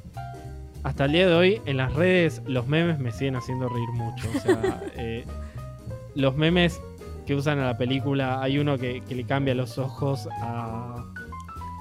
[0.84, 4.28] hasta el día de hoy en las redes los memes me siguen haciendo reír mucho.
[4.36, 4.82] O sea,
[6.16, 6.82] los memes
[7.28, 8.42] que usan a la película.
[8.42, 10.96] Hay uno que, le cambia los ojos a,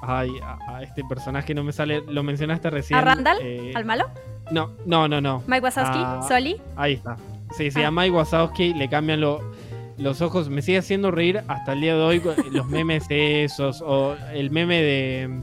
[0.03, 2.99] a, este personaje, no me sale, lo mencionaste recién.
[2.99, 3.37] ¿A Randall?
[3.41, 4.09] Eh, ¿Al malo?
[4.51, 5.41] No, no, no, no.
[5.47, 5.97] ¿Mike Wazowski?
[5.97, 6.61] Ah, ¿Soli?
[6.75, 7.15] Ahí está.
[7.57, 7.91] Sí, sí, a ah.
[7.91, 10.49] Mike Wazowski le cambian los ojos.
[10.49, 12.21] Me sigue haciendo reír hasta el día de hoy
[12.51, 15.41] los memes esos, o el meme de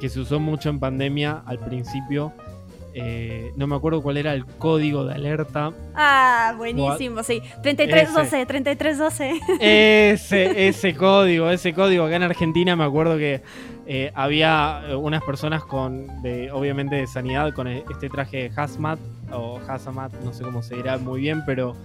[0.00, 2.32] que se usó mucho en pandemia al principio
[2.92, 5.72] eh, no me acuerdo cuál era el código de alerta.
[5.94, 7.40] Ah, buenísimo, sí.
[7.62, 9.40] 3312, 3312.
[9.60, 12.04] Ese, ese código, ese código.
[12.04, 13.42] Acá en Argentina me acuerdo que
[13.86, 18.52] eh, había eh, unas personas con, de, obviamente de sanidad, con e, este traje de
[18.60, 18.98] hazmat
[19.32, 21.76] o hazamat, no sé cómo se dirá muy bien, pero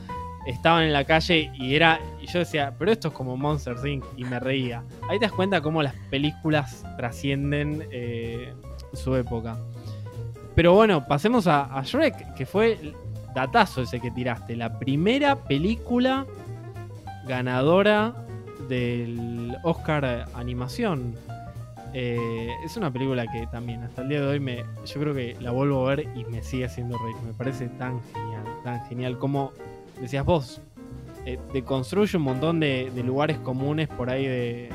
[0.48, 4.04] estaban en la calle y era y yo decía, pero esto es como Monster Inc.
[4.18, 4.84] y me reía.
[5.10, 7.88] Ahí te das cuenta cómo las películas trascienden
[8.94, 9.58] su época.
[10.56, 12.94] Pero bueno, pasemos a, Shrek, que fue
[13.34, 14.56] datazo ese que tiraste.
[14.56, 16.26] La primera película
[17.28, 18.16] ganadora
[18.70, 21.14] del Oscar Animación.
[21.94, 25.38] Eh, es una película que también hasta el día de hoy me, yo creo que
[25.40, 27.16] la vuelvo a ver y me sigue haciendo reír.
[27.26, 29.52] Me parece tan genial, tan genial como
[30.00, 30.62] decías vos.
[31.26, 34.70] Eh, deconstruye un montón de, lugares comunes por ahí de,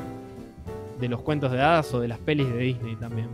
[0.99, 3.29] de los cuentos de hadas o de las pelis de Disney también.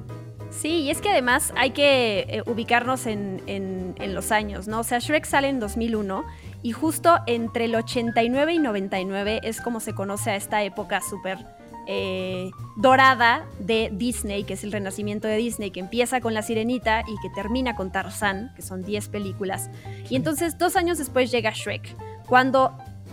[0.61, 4.81] Sí, y es que además hay que eh, ubicarnos en, los años, ¿no?
[4.81, 6.25] O sea, Shrek sale en 2001
[6.63, 11.39] y justo entre el 89 y 99 es como se conoce a esta época súper
[11.87, 17.03] eh, dorada de Disney, que es el renacimiento de Disney, que empieza con La Sirenita
[17.03, 19.71] y que termina con Tarzán, que son 10 películas.
[20.09, 21.95] Y entonces dos años después llega Shrek,
[22.27, 22.73] cuando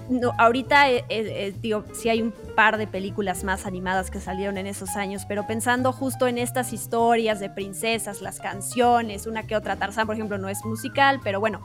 [0.09, 4.19] no, ahorita, eh, eh, eh, digo, sí hay un par de películas más animadas que
[4.19, 9.47] salieron en esos años, pero pensando justo en estas historias de princesas, las canciones, una
[9.47, 11.61] que otra, Tarzán, por ejemplo, no es musical, pero bueno,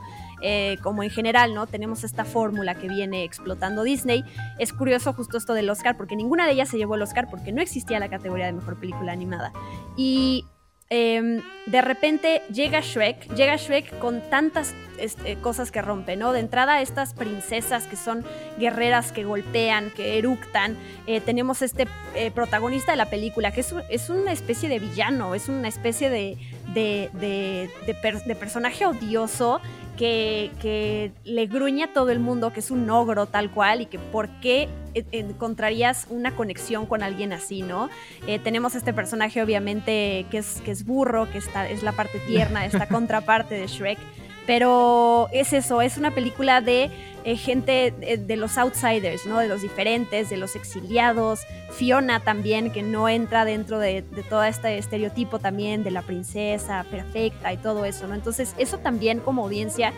[0.83, 1.67] como en general, ¿no?
[1.67, 4.23] Tenemos esta fórmula que viene explotando Disney.
[4.57, 7.51] Es curioso justo esto del Oscar, porque ninguna de ellas se llevó el Oscar porque
[7.51, 9.51] no existía la categoría de mejor película animada.
[9.97, 10.45] Y
[10.91, 16.33] Em, de repente llega Shrek, llega Shrek con tantas este, cosas que rompe, ¿no?
[16.33, 18.25] De entrada estas princesas que son
[18.57, 20.77] guerreras que golpean, que eructan.
[21.05, 25.47] Eh, tenemos este eh, protagonista de la película que es, una especie de villano, es
[25.47, 26.37] una especie de,
[26.73, 29.61] de personaje odioso
[29.99, 33.99] que, le gruñe a todo el mundo que es un ogro tal cual y que
[33.99, 37.89] por qué e, encontrarías una conexión con alguien así, ¿no?
[38.25, 42.19] Eh, tenemos este personaje obviamente que es, que es burro, que está, es la parte
[42.19, 43.99] tierna, esta contraparte de Shrek,
[44.45, 46.89] pero es eso, es una película de
[47.25, 49.39] eh, gente de, los outsiders, ¿no?
[49.39, 51.41] De los diferentes, de los exiliados.
[51.71, 56.85] Fiona también, que no entra dentro de, de, todo este estereotipo también de la princesa
[56.89, 58.15] perfecta y todo eso, ¿no?
[58.15, 59.93] Entonces, eso también como audiencia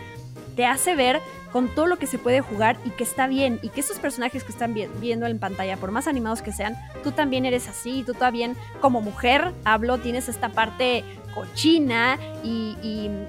[0.56, 1.20] te hace ver
[1.52, 4.42] con todo lo que se puede jugar y que está bien y que esos personajes
[4.42, 8.14] que están viendo en pantalla, por más animados que sean, tú también eres así, tú
[8.14, 12.68] también como mujer, hablo, tienes esta parte cochina y,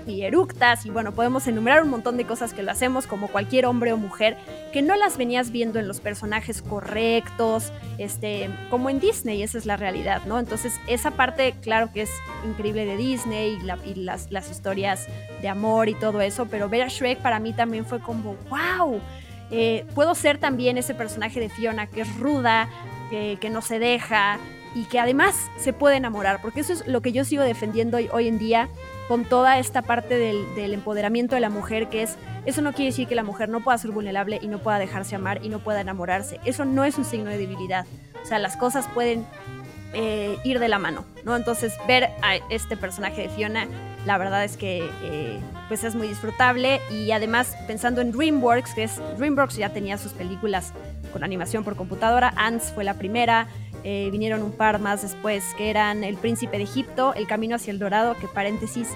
[0.08, 3.92] eructas y bueno, podemos enumerar un montón de cosas que lo hacemos como cualquier hombre
[3.92, 4.38] o mujer
[4.72, 9.66] que no las venías viendo en los personajes correctos, este, como en Disney, esa es
[9.66, 10.40] la realidad, ¿no?
[10.40, 12.12] Entonces esa parte, claro que es
[12.46, 15.08] increíble de Disney y, las, las historias
[15.42, 19.02] de amor y todo eso, pero ver a Shrek para mí también fue como, wow.
[19.52, 22.70] Eh, puedo ser también ese personaje de Fiona que es ruda,
[23.12, 24.40] que no se deja,
[24.76, 28.28] y que además se puede enamorar, porque eso es lo que yo sigo defendiendo hoy,
[28.28, 28.70] en día
[29.08, 33.08] con toda esta parte del, empoderamiento de la mujer, que es, eso no quiere decir
[33.08, 35.82] que la mujer no pueda ser vulnerable y no pueda dejarse amar y no pueda
[35.82, 37.86] enamorarse, eso no es un signo de debilidad,
[38.22, 39.26] o sea, las cosas pueden
[39.94, 41.36] eh, ir de la mano, ¿no?
[41.36, 43.68] Entonces ver a este personaje de Fiona,
[44.08, 48.84] la verdad es que eh, pues es muy disfrutable y además pensando en DreamWorks, que
[48.84, 50.74] es DreamWorks ya tenía sus películas
[51.12, 53.48] con animación por computadora, Ants fue la primera,
[53.84, 57.72] eh, vinieron un par más después, que eran El Príncipe de Egipto, El Camino hacia
[57.72, 58.88] el Dorado, que paréntesis,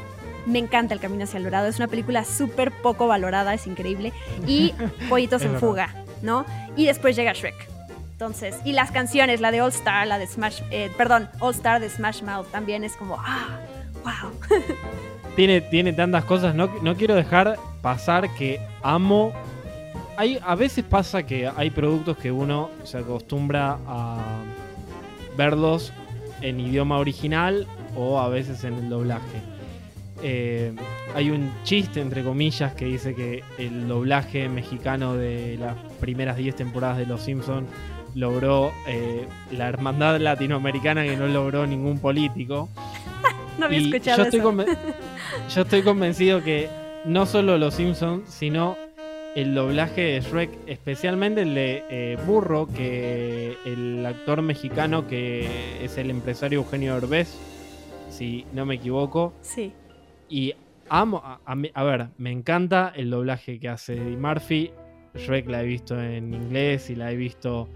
[0.45, 4.13] me encanta El Camino hacia el Dorado, es una película súper poco valorada, es increíble,
[4.45, 4.73] y
[5.09, 6.45] Pollitos en Fuga, ¿no?
[6.75, 7.67] Y después llega Shrek.
[8.11, 11.79] Entonces, y las canciones, la de All Star, la de Smash, eh, perdón, All Star
[11.79, 13.59] de Smash Mouth, también es como, ah,
[14.03, 14.31] wow.
[15.35, 19.33] tiene, tiene tantas cosas, no, no quiero dejar pasar que amo
[20.17, 24.41] hay, a veces pasa que hay productos que uno se acostumbra a
[25.38, 25.93] verlos
[26.41, 29.41] en idioma original o a veces en el doblaje.
[30.23, 30.73] Eh,
[31.15, 36.55] hay un chiste, entre comillas, que dice que el doblaje mexicano de las primeras 10
[36.55, 37.67] temporadas de Los Simpsons
[38.15, 42.67] logró eh, la hermandad latinoamericana que no logró ningún político.
[43.59, 44.65] no había escuchado yo estoy,
[45.53, 46.69] yo estoy convencido que
[47.05, 48.75] no solo Los Simpsons, sino
[49.38, 55.95] el doblaje de Shrek, especialmente el de eh, Burro, que el actor mexicano que es
[55.99, 57.38] el empresario Eugenio Derbez,
[58.09, 59.33] si no me equivoco.
[59.41, 59.73] Sí.
[60.27, 60.55] Y
[60.89, 64.71] amo, a, ver, me encanta el doblaje que hace Eddie Murphy.
[65.13, 67.69] Shrek la he visto en inglés y la he visto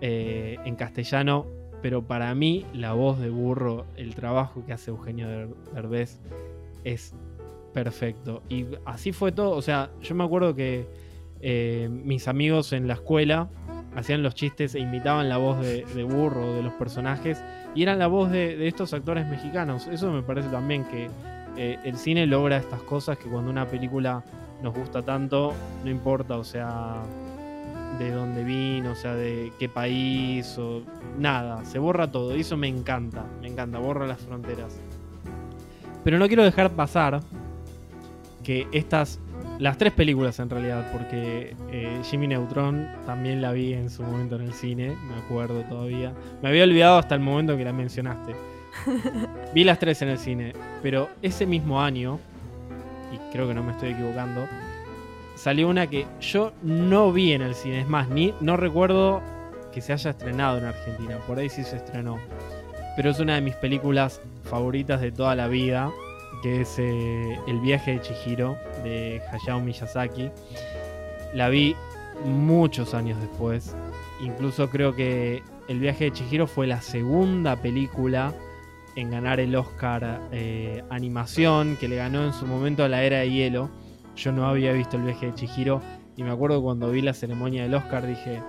[0.00, 1.44] eh, en castellano,
[1.82, 5.26] pero para mí la voz de Burro, el trabajo que hace Eugenio
[5.74, 6.20] Derbez
[6.84, 7.16] es
[7.74, 8.42] perfecto.
[8.48, 9.50] Y así fue todo.
[9.50, 10.86] O sea, yo me acuerdo que
[11.40, 13.50] eh, mis amigos en la escuela
[13.94, 17.42] hacían los chistes e imitaban la voz de, burro de los personajes
[17.74, 19.88] y eran la voz de, estos actores mexicanos.
[19.88, 21.10] Eso me parece también que
[21.56, 24.24] eh, el cine logra estas cosas que cuando una película
[24.62, 25.52] nos gusta tanto,
[25.84, 27.02] no importa, o sea,
[27.98, 30.82] de dónde vino, o sea, de qué país, o
[31.18, 32.36] nada, se borra todo.
[32.36, 34.80] Y eso me encanta, me encanta, borra las fronteras.
[36.02, 37.20] Pero no quiero dejar pasar
[38.44, 39.18] que estas,
[39.58, 44.36] las tres películas en realidad, porque eh, Jimmy Neutron también la vi en su momento
[44.36, 46.12] en el cine, me acuerdo todavía.
[46.42, 48.36] Me había olvidado hasta el momento que la mencionaste.
[49.54, 52.20] vi las tres en el cine, pero ese mismo año,
[53.12, 54.46] y creo que no me estoy equivocando,
[55.34, 57.80] salió una que yo no vi en el cine.
[57.80, 59.22] Es más, ni no recuerdo
[59.72, 61.18] que se haya estrenado en Argentina.
[61.26, 62.18] Por ahí sí se estrenó.
[62.96, 65.90] Pero es una de mis películas favoritas de toda la vida
[66.42, 70.30] que es eh, El viaje de Chihiro de Hayao Miyazaki.
[71.34, 71.74] La vi
[72.24, 73.76] muchos años después.
[74.20, 78.32] Incluso creo que El viaje de Chihiro fue la segunda película
[78.96, 83.18] en ganar el Oscar eh, animación, que le ganó en su momento a la era
[83.18, 83.70] de hielo.
[84.16, 85.82] Yo no había visto el viaje de Chihiro
[86.16, 88.40] y me acuerdo cuando vi la ceremonia del Oscar dije,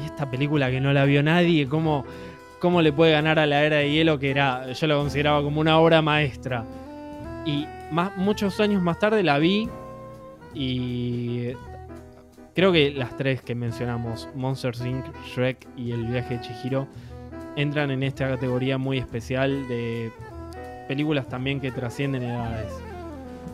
[0.00, 1.68] ¿y esta película que no la vio nadie?
[1.68, 2.04] ¿Cómo,
[2.60, 5.60] cómo le puede ganar a la era de hielo que era, yo la consideraba como
[5.60, 6.64] una obra maestra?
[7.44, 9.68] Y más, muchos años más tarde la vi
[10.54, 11.48] y
[12.54, 16.86] creo que las tres que mencionamos, Monsters Inc., Shrek y El viaje de Chihiro,
[17.56, 20.10] entran en esta categoría muy especial de
[20.88, 22.72] películas también que trascienden edades.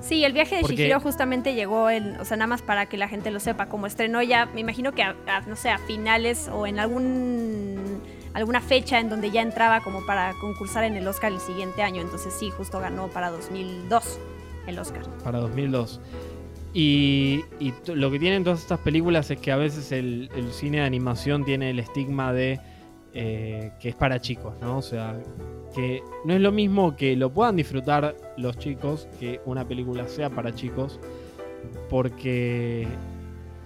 [0.00, 3.08] Sí, el viaje de Chihiro justamente llegó en, o sea, nada más para que la
[3.08, 5.04] gente lo sepa, como estrenó ya, me imagino que
[5.46, 8.00] no sé, a finales o en algún
[8.34, 12.00] alguna fecha en donde ya entraba como para concursar en el Oscar el siguiente año.
[12.02, 14.18] Entonces sí, justo ganó para 2002
[14.66, 15.02] el Oscar.
[15.22, 16.00] Para 2002.
[16.72, 17.44] Y,
[17.86, 21.70] lo que tienen todas estas películas es que a veces el, cine de animación tiene
[21.70, 22.60] el estigma de
[23.12, 24.78] eh, que es para chicos, ¿no?
[24.78, 25.20] O sea,
[25.74, 30.30] que no es lo mismo que lo puedan disfrutar los chicos que una película sea
[30.30, 31.00] para chicos,
[31.88, 32.86] porque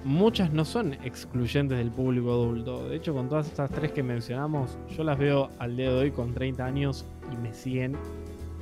[0.04, 2.88] muchas no son excluyentes del público adulto.
[2.88, 6.10] De hecho, con todas estas tres que mencionamos, yo las veo al día de hoy
[6.10, 7.96] con 30 años y me siguen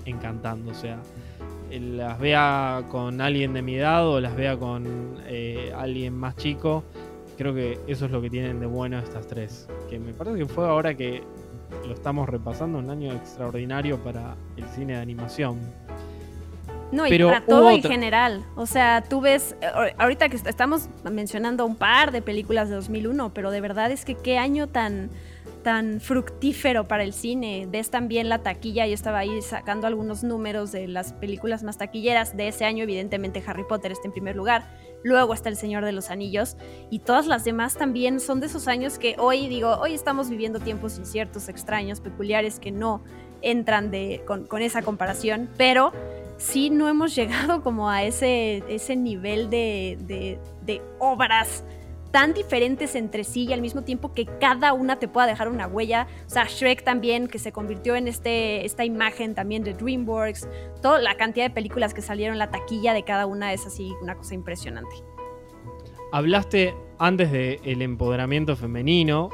[0.04, 0.70] encantando.
[0.70, 1.02] O sea,
[1.70, 6.84] las vea con alguien de mi edad o las vea con eh, alguien más chico,
[7.36, 9.68] creo que eso es lo que tienen de bueno estas tres.
[9.88, 11.22] Que me parece que fue ahora que
[11.86, 15.58] lo estamos repasando, un año extraordinario para el cine de animación.
[16.92, 18.44] No, y para todo en general.
[18.54, 23.32] O sea, tú ves, eh, ahorita que estamos mencionando un par de películas de 2001,
[23.32, 25.10] pero de verdad es que qué año tan,
[25.62, 27.66] tan fructífero para el cine.
[27.70, 32.36] Ves también la taquilla, yo estaba ahí sacando algunos números de las películas más taquilleras
[32.36, 34.68] de ese año, evidentemente Harry Potter está en primer lugar,
[35.02, 36.56] luego está El Señor de los Anillos
[36.90, 40.60] y todas las demás también son de esos años que hoy digo, hoy estamos viviendo
[40.60, 43.02] tiempos inciertos, extraños, peculiares que no
[43.40, 45.92] entran de, con, con esa comparación, pero
[46.42, 50.40] sí no hemos llegado como a ese, ese nivel de,
[50.98, 51.64] obras
[52.10, 55.66] tan diferentes entre sí y al mismo tiempo que cada una te pueda dejar una
[55.66, 56.08] huella.
[56.26, 60.46] O sea, Shrek también, que se convirtió en este, esta imagen también de DreamWorks.
[60.82, 64.14] Toda la cantidad de películas que salieron, la taquilla de cada una es así una
[64.16, 64.94] cosa impresionante.
[66.12, 69.30] Hablaste antes del el empoderamiento femenino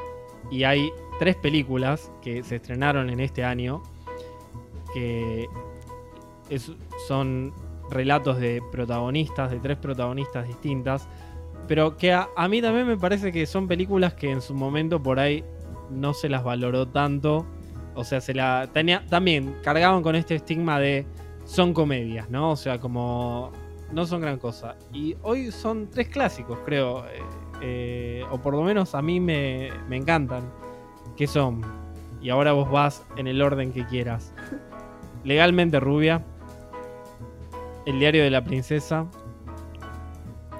[0.49, 3.83] y hay tres películas que se estrenaron en este año,
[4.95, 5.49] que
[7.07, 7.53] son
[7.91, 11.09] relatos de protagonistas, de tres protagonistas distintas,
[11.67, 15.21] pero que a, mí también me parece que son películas que en su momento por
[15.21, 15.45] ahí
[15.91, 17.47] no se las valoró tanto.
[17.95, 21.07] O sea, se la tenía también cargaban con este estigma de
[21.45, 22.53] son comedias, ¿no?
[22.53, 23.53] O sea, como
[23.93, 24.77] no son gran cosa.
[24.93, 27.05] Y hoy son tres clásicos, creo.
[27.07, 27.23] Eh,
[27.61, 30.43] eh, o por lo menos a mí me, me encantan.
[31.17, 31.63] Que son,
[32.23, 34.33] y ahora vos vas en el orden que quieras.
[35.25, 36.25] Legalmente rubia.
[37.89, 39.07] El diario de la princesa.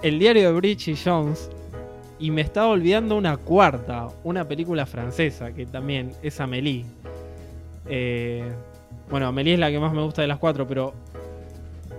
[0.03, 1.51] El diario de Bridget Jones.
[2.19, 6.87] Y me estaba olvidando una cuarta, una película francesa, que también es Amélie.
[7.87, 8.51] Eh,
[9.11, 10.95] bueno, Amélie es la que más me gusta de las cuatro, pero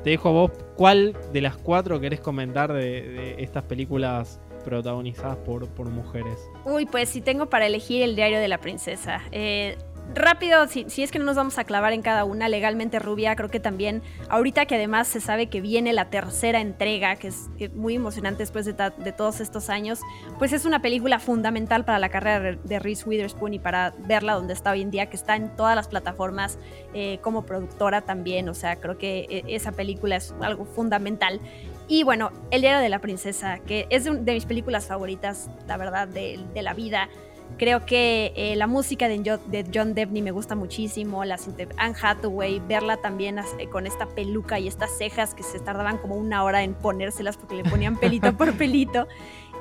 [0.04, 5.68] te dejo a vos cuál de las cuatro querés comentar de, estas películas protagonizadas por,
[5.68, 6.40] por, mujeres.
[6.66, 9.22] Uy, pues si tengo para elegir el diario de la princesa.
[9.32, 9.78] Eh,
[10.14, 13.50] rápido, si, es que no nos vamos a clavar en cada una, legalmente rubia, creo
[13.50, 17.96] que también, ahorita que además se sabe que viene la tercera entrega, que es muy
[17.96, 20.00] emocionante después de, todos estos años,
[20.38, 24.54] pues es una película fundamental para la carrera de Reese Witherspoon y para verla donde
[24.54, 26.60] está hoy en día, que está en todas las plataformas
[26.94, 31.40] eh, como productora también, o sea, creo que eh, esa película es algo fundamental.
[31.88, 36.08] Y bueno, El diario de la princesa, que es de, mis películas favoritas, la verdad,
[36.08, 37.10] de, de la vida.
[37.58, 41.38] Creo que eh, la música de, de, John Debney me gusta muchísimo, la
[41.78, 46.16] Anne Hathaway, verla también eh, con esta peluca y estas cejas que se tardaban como
[46.16, 49.08] una hora en ponérselas porque le ponían pelito por pelito.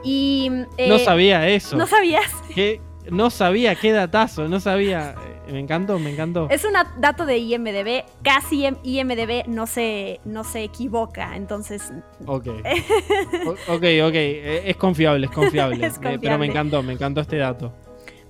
[0.05, 1.77] Y, no eh, sabía eso.
[1.77, 2.33] ¿No sabías?
[2.55, 2.81] ¿Qué?
[3.11, 5.15] No sabía, qué datazo, no sabía.
[5.51, 6.49] Me encantó, me encantó.
[6.51, 11.93] Es un dato de IMDB, casi IMDB no se, no se equivoca, entonces...
[12.27, 12.49] Ok,
[13.69, 16.19] ok, ok, es confiable, es confiable, es confiable.
[16.21, 17.73] pero me encantó, me encantó este dato.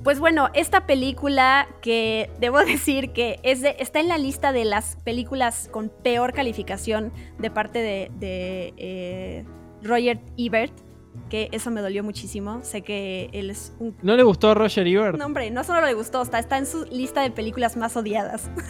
[0.02, 4.96] Pues bueno, esta película que debo decir que es está en la lista de las
[4.96, 9.44] películas con peor calificación de parte de, eh,
[9.82, 10.72] Roger Ebert,
[11.28, 12.60] que eso me dolió muchísimo.
[12.62, 13.96] Sé que él es un...
[14.02, 15.18] ¿No le gustó a Roger Ebert?
[15.18, 18.50] No, hombre, no solo le gustó, está, está en su lista de películas más odiadas.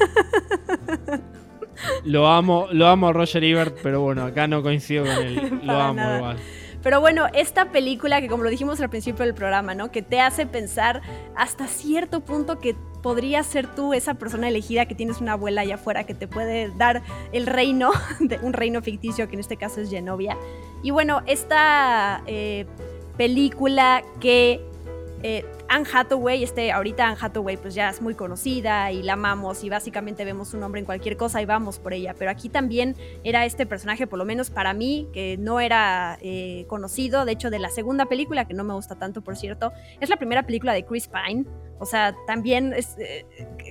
[2.05, 5.61] Lo amo, lo amo a Roger Ebert, pero bueno, acá no coincido con él.
[5.63, 6.37] Lo amo igual.
[6.83, 9.91] Pero bueno, esta película que como lo dijimos al principio del programa, ¿no?
[9.91, 11.03] Que te hace pensar
[11.37, 15.75] hasta cierto punto que podrías ser tú esa persona elegida que tienes una abuela allá
[15.75, 17.91] afuera que te puede dar el reino,
[18.21, 20.37] de un reino ficticio que en este caso es Genovia.
[20.83, 22.67] Y bueno, esta eh,
[23.17, 24.61] película que
[25.23, 29.65] eh, Anne Hathaway, este, ahorita Anne Hathaway pues ya es muy conocida y la amamos
[29.65, 32.97] y básicamente vemos su nombre en cualquier cosa y vamos por ella, pero aquí también
[33.25, 37.51] era este personaje, por lo menos para mí, que no era eh, conocido, de hecho
[37.51, 40.73] de la segunda película, que no me gusta tanto por cierto, es la primera película
[40.73, 41.45] de Chris Pine,
[41.81, 43.27] o sea, también eh,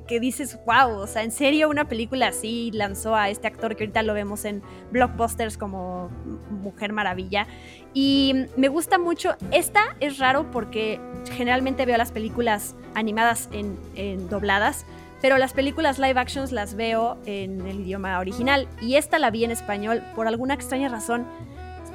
[0.07, 3.83] que dices, wow, o sea, en serio una película así lanzó a este actor que
[3.83, 6.09] ahorita lo vemos en blockbusters como
[6.49, 7.47] Mujer Maravilla.
[7.93, 10.99] Y me gusta mucho, esta es raro porque
[11.31, 14.85] generalmente veo las películas animadas en, dobladas,
[15.21, 19.43] pero las películas live actions las veo en el idioma original y esta la vi
[19.43, 21.25] en español por alguna extraña razón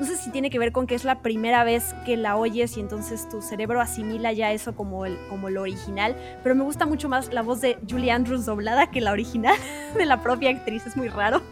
[0.02, 2.76] no sé si tiene que ver con que es la primera vez que la oyes
[2.76, 6.86] y entonces tu cerebro asimila ya eso como, el, como lo original, pero me gusta
[6.86, 9.56] mucho más la voz de Julie Andrews doblada que la original
[9.96, 11.42] de la propia actriz, es muy raro.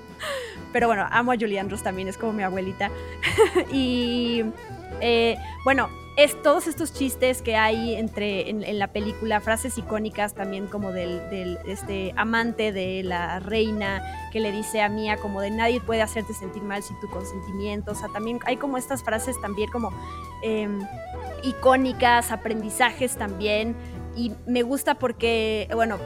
[0.73, 2.91] Pero bueno, amo a Julie Andrews también, es como mi abuelita.
[3.73, 4.45] y
[5.01, 10.66] eh, bueno, es todos estos chistes que hay entre en, la película, frases icónicas también
[10.66, 14.03] como del, este amante de la reina
[14.33, 17.93] que le dice a Mía como de nadie puede hacerte sentir mal sin tu consentimiento.
[17.93, 19.93] O sea, también hay como estas frases también como
[20.43, 20.81] em,
[21.43, 23.75] icónicas, aprendizajes también
[24.17, 25.99] y me gusta porque, bueno,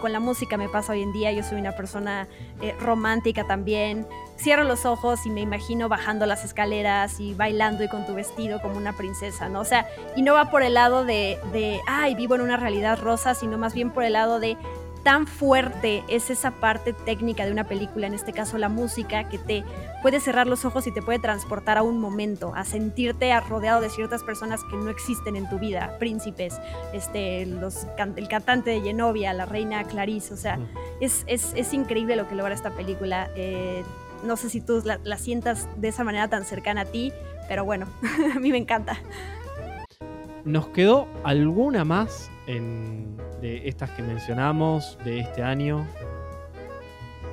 [0.00, 2.28] con la música me pasa hoy en día, yo soy una persona
[2.60, 4.06] eh, romántica también,
[4.38, 8.60] cierro los ojos y me imagino bajando las escaleras y bailando y con tu vestido
[8.60, 9.60] como una princesa, ¿no?
[9.60, 9.86] O sea,
[10.16, 13.58] y no va por el lado de, de ay, vivo en una realidad rosa, sino
[13.58, 14.56] más bien por el lado de
[15.06, 19.38] tan fuerte es esa parte técnica de una película, en este caso la música, que
[19.38, 19.62] te
[20.02, 23.88] puede cerrar los ojos y te puede transportar a un momento, a sentirte rodeado de
[23.88, 26.58] ciertas personas que no existen en tu vida, príncipes,
[26.92, 27.86] este, los,
[28.16, 30.58] el cantante de Genovia, la reina Clarice, o sea,
[31.00, 33.30] es, es, increíble lo que logra esta película.
[33.36, 33.84] Eh,
[34.24, 37.12] no sé si tú la, la sientas de esa manera tan cercana a ti,
[37.48, 37.86] pero bueno,
[38.34, 38.98] a mí me encanta.
[40.44, 45.86] ¿Nos quedó alguna más en de estas que mencionamos de este año?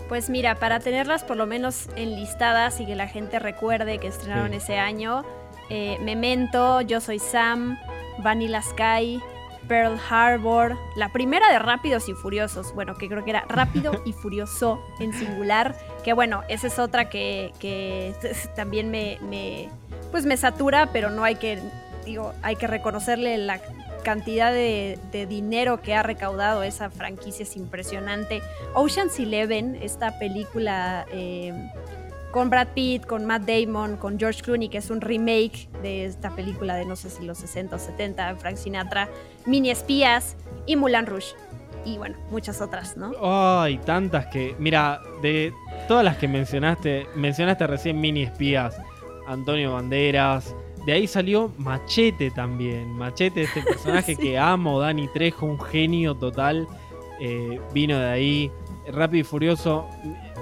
[0.10, 4.54] Pues mira, para tenerlas por lo menos enlistadas y que la gente recuerde que estrenaron
[4.54, 5.24] ese año,
[5.70, 7.78] eh, Memento, Yo Soy Sam,
[8.20, 9.20] Vanilla Sky,
[9.68, 14.14] Pearl Harbor, la primera de Rápidos y Furiosos, bueno, que creo que era Rápido y
[14.14, 18.14] Furioso en singular, que bueno, esa es otra que, que
[18.56, 19.70] también me, me,
[20.12, 21.60] pues me satura, pero no hay que,
[22.06, 23.60] digo, hay que reconocerle la
[24.04, 28.42] cantidad de, dinero que ha recaudado esa franquicia es impresionante.
[28.74, 31.54] Ocean's Eleven, esta película eh,
[32.32, 36.36] con Brad Pitt, con Matt Damon, con George Clooney, que es un remake de esta
[36.36, 39.08] película de no sé si los 60 o 70, Frank Sinatra,
[39.46, 40.36] Mini Espías
[40.66, 41.36] y Mulan Rouge.
[41.86, 43.12] Y bueno, muchas otras, ¿no?
[43.22, 44.56] Ay, tantas que.
[44.58, 45.54] Mira, de
[45.88, 48.82] todas las que mencionaste, mencionaste recién Mini Espías,
[49.28, 50.56] Antonio Banderas.
[50.86, 52.92] De ahí salió Machete también.
[52.92, 56.68] Machete, este personaje que amo, Dani Trejo, un genio total.
[57.20, 58.52] Eh, vino de ahí.
[58.88, 59.88] Rápido y Furioso.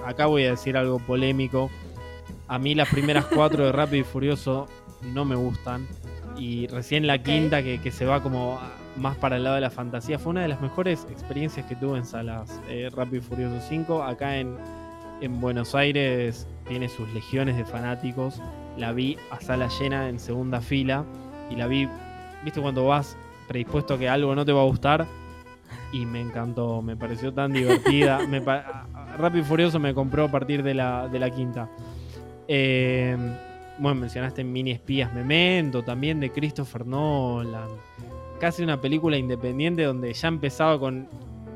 [0.05, 1.69] Acá voy a decir algo polémico.
[2.47, 4.67] A mí las primeras cuatro de Rápido y Furioso
[5.13, 5.87] no me gustan.
[6.37, 8.59] Y recién la quinta, que, se va como
[8.97, 11.99] más para el lado de la fantasía, fue una de las mejores experiencias que tuve
[11.99, 12.59] en salas.
[12.67, 14.01] Eh, Rápido y Furioso 5.
[14.01, 14.57] Acá en,
[15.21, 18.41] en Buenos Aires tiene sus legiones de fanáticos.
[18.77, 21.05] La vi a sala llena en segunda fila.
[21.49, 21.87] Y la vi,
[22.43, 23.17] viste, cuando vas
[23.47, 25.05] predispuesto a que algo no te va a gustar.
[25.91, 28.25] Y me encantó, me pareció tan divertida.
[28.27, 28.39] me
[29.17, 31.69] Rápido y Furioso me compró a partir de la, de la quinta.
[32.47, 33.17] Eh,
[33.77, 37.69] bueno, mencionaste Mini Espías Memento, también de Christopher Nolan.
[38.39, 41.07] Casi una película independiente donde ya empezaba con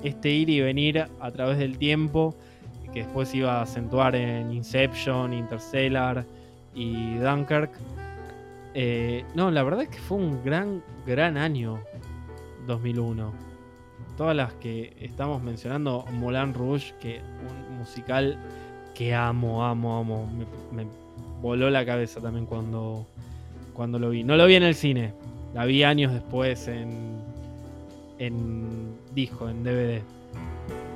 [0.03, 2.35] este ir y venir a través del tiempo,
[2.93, 6.25] que después iba a acentuar en Inception, Interstellar
[6.75, 7.71] y Dunkirk.
[8.73, 11.79] Eh, no, la verdad es que fue un gran, gran año
[12.67, 13.33] 2001.
[14.17, 17.21] Todas las que estamos mencionando, Moulin Rouge, que
[17.69, 18.37] un musical
[18.93, 20.29] que amo, amo, amo.
[20.71, 20.85] Me,
[21.41, 23.05] voló la cabeza también cuando,
[23.73, 24.23] cuando lo vi.
[24.23, 25.13] No lo vi en el cine,
[25.53, 27.21] la vi años después en,
[28.19, 30.01] en disco, en DVD.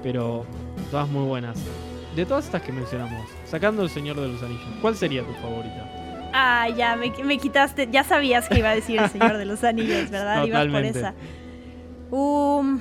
[0.03, 0.45] Pero
[0.91, 1.57] todas muy buenas.
[2.15, 5.85] De todas estas que mencionamos, sacando El Señor de los Anillos, ¿cuál sería tu favorita?
[6.33, 7.89] Ah, ya, me, me quitaste.
[7.91, 10.45] Ya sabías que iba a decir El Señor de los Anillos, ¿verdad?
[10.45, 11.15] Ibas por esa.
[12.11, 12.79] Um,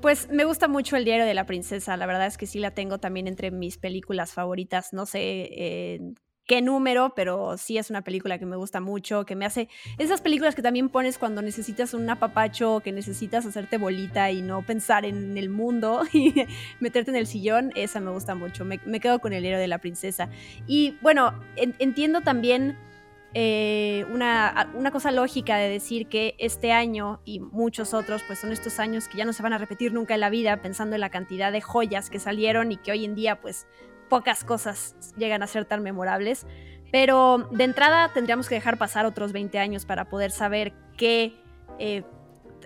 [0.00, 2.72] pues me gusta mucho El diario de la princesa, la verdad es que sí la
[2.72, 6.00] tengo también entre mis películas favoritas, no sé eh,
[6.48, 9.68] qué número, pero sí es una película que me gusta mucho, que me hace
[9.98, 14.62] esas películas que también pones cuando necesitas un apapacho, que necesitas hacerte bolita y no
[14.62, 16.34] pensar en el mundo y
[16.80, 19.78] meterte en el sillón, esa me gusta mucho, me, quedo con El diario de la
[19.78, 20.30] princesa.
[20.66, 22.78] Y bueno, entiendo también
[23.34, 28.52] eh, una, una, cosa lógica de decir que este año y muchos otros, pues son
[28.52, 31.02] estos años que ya no se van a repetir nunca en la vida, pensando en
[31.02, 33.66] la cantidad de joyas que salieron y que hoy en día, pues
[34.08, 36.46] pocas cosas llegan a ser tan memorables.
[36.90, 41.34] Pero de entrada tendríamos que dejar pasar otros 20 años para poder saber qué
[41.78, 42.02] eh,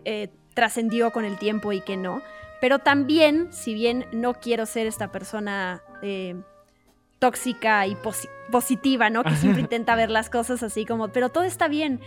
[0.05, 2.23] eh, trascendió con el tiempo y qué no.
[2.61, 5.83] Pero también, si bien no quiero ser esta persona
[7.23, 7.97] tóxica y
[8.51, 9.23] positiva, ¿no?
[9.23, 12.01] Que siempre intenta ver las cosas así como, pero todo está bien.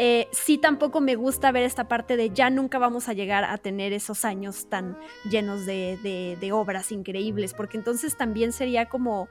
[0.00, 3.58] Eh, sí tampoco me gusta ver esta parte de ya nunca vamos a llegar a
[3.58, 4.96] tener esos años tan
[5.28, 9.28] llenos de, obras increíbles, porque entonces también sería como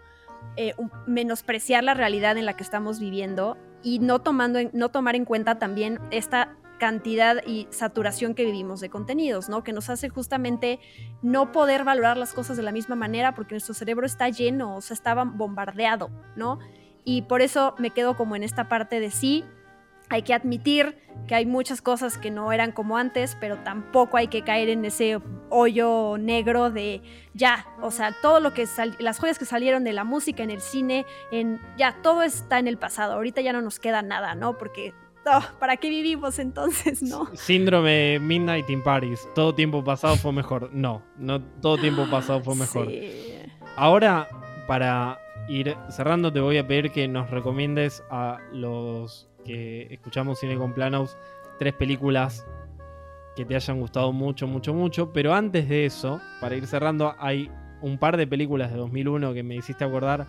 [0.57, 0.75] eh,
[1.07, 5.57] menospreciar la realidad en la que estamos viviendo y no, tomando no tomar en cuenta
[5.57, 9.63] también esta cantidad y saturación que vivimos de contenidos, ¿no?
[9.63, 10.81] Que nos hace justamente
[11.21, 14.81] no poder valorar las cosas de la misma manera porque nuestro cerebro está lleno, o
[14.81, 16.59] sea, estaba bombardeado, ¿no?
[17.05, 19.45] Y por eso me quedo como en esta parte de sí,
[20.09, 20.97] hay que admitir
[21.27, 24.85] que hay muchas cosas que no eran como antes, pero tampoco hay que caer en
[24.85, 27.01] ese hoyo negro de
[27.33, 28.65] ya, o sea, todo lo que
[28.99, 32.67] las joyas que salieron de la música en el cine, en ya todo está en
[32.67, 33.13] el pasado.
[33.13, 34.57] Ahorita ya no nos queda nada, ¿no?
[34.57, 34.93] Porque
[35.59, 37.27] ¿para qué vivimos entonces, no?
[37.33, 39.27] Síndrome Midnight in Paris.
[39.35, 40.69] Todo tiempo pasado fue mejor.
[40.73, 42.87] No, no todo tiempo pasado fue mejor.
[43.75, 44.27] Ahora,
[44.67, 50.57] para ir cerrando, te voy a pedir que nos recomiendes a los que escuchamos Cine
[50.57, 51.17] con Planos
[51.57, 52.45] tres películas
[53.35, 55.11] que te hayan gustado mucho, mucho, mucho.
[55.11, 57.49] Pero antes de eso, para ir cerrando, hay
[57.81, 60.27] un par de películas de 2001 que me hiciste acordar.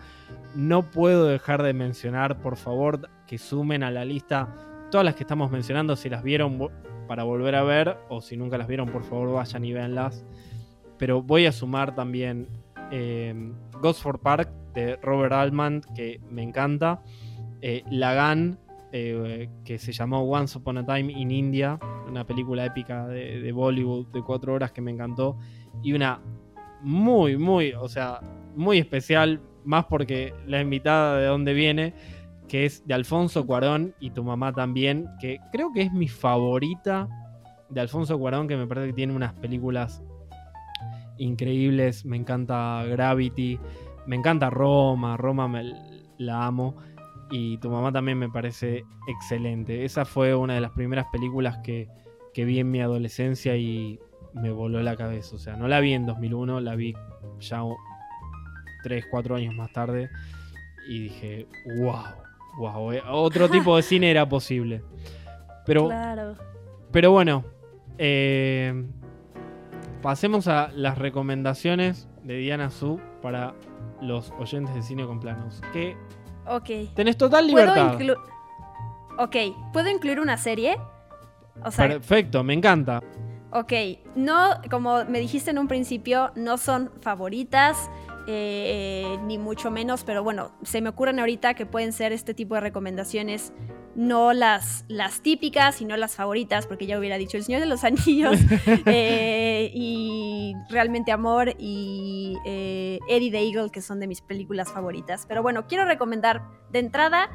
[0.55, 4.47] No puedo dejar de mencionar, por favor, que sumen a la lista
[4.91, 6.67] Todas las que estamos mencionando, si las vieron
[7.07, 10.25] para volver a ver, o si nunca las vieron, por favor vayan y véanlas.
[10.97, 12.47] Pero voy a sumar también
[12.91, 13.51] eh,
[13.81, 17.03] Gosford Park de Robert Altman, que me encanta.
[17.61, 18.57] Eh, Lagan,
[18.91, 23.51] eh, que se llamó Once Upon a Time in India, una película épica de, de,
[23.51, 25.37] Bollywood de cuatro horas que me encantó.
[25.83, 26.19] Y una
[26.81, 28.19] muy, muy, o sea,
[28.55, 31.93] muy especial, más porque la invitada de dónde viene
[32.49, 37.07] que es de Alfonso Cuarón y tu mamá también, que creo que es mi favorita
[37.69, 40.03] de Alfonso Cuarón, que me parece que tiene unas películas
[41.17, 42.03] increíbles.
[42.03, 43.59] Me encanta Gravity,
[44.07, 45.63] me encanta Roma, Roma me,
[46.17, 46.75] la amo.
[47.31, 49.85] Y tu mamá también me parece excelente.
[49.85, 51.87] Esa fue una de las primeras películas que,
[52.33, 53.99] que vi en mi adolescencia y
[54.33, 55.35] me voló la cabeza.
[55.35, 56.95] O sea, no la vi en 2001, la vi
[57.39, 57.61] ya
[58.83, 60.09] 3, 4 años más tarde.
[60.87, 61.95] Y dije, wow,
[62.57, 64.81] wow, eh, otro tipo de cine era posible.
[65.65, 66.35] Pero, Claro.
[66.91, 67.43] pero bueno,
[67.99, 68.85] eh,
[70.01, 73.53] pasemos a las recomendaciones de Diana Su para
[74.01, 75.61] los oyentes de cine con planos.
[75.73, 75.95] Que
[76.49, 76.93] Ok.
[76.95, 77.99] tenés total ¿Puedo libertad.
[77.99, 78.21] inclu-
[79.17, 79.35] Ok,
[79.73, 80.77] ¿puedo incluir una serie?
[81.63, 83.01] O sea, Perfecto, me encanta.
[83.51, 83.73] Ok,
[84.15, 87.89] no, como me dijiste en un principio, no son favoritas,
[88.31, 92.53] eh, ni mucho menos, pero bueno, se me ocurren ahorita que pueden ser este tipo
[92.55, 93.53] de recomendaciones,
[93.95, 97.83] no las, las típicas, sino las favoritas, porque ya hubiera dicho El Señor de los
[97.83, 98.37] Anillos,
[98.85, 105.25] eh, y Realmente Amor, y eh, Eddie the Eagle, que son de mis películas favoritas.
[105.27, 107.31] Pero bueno, quiero recomendar de entrada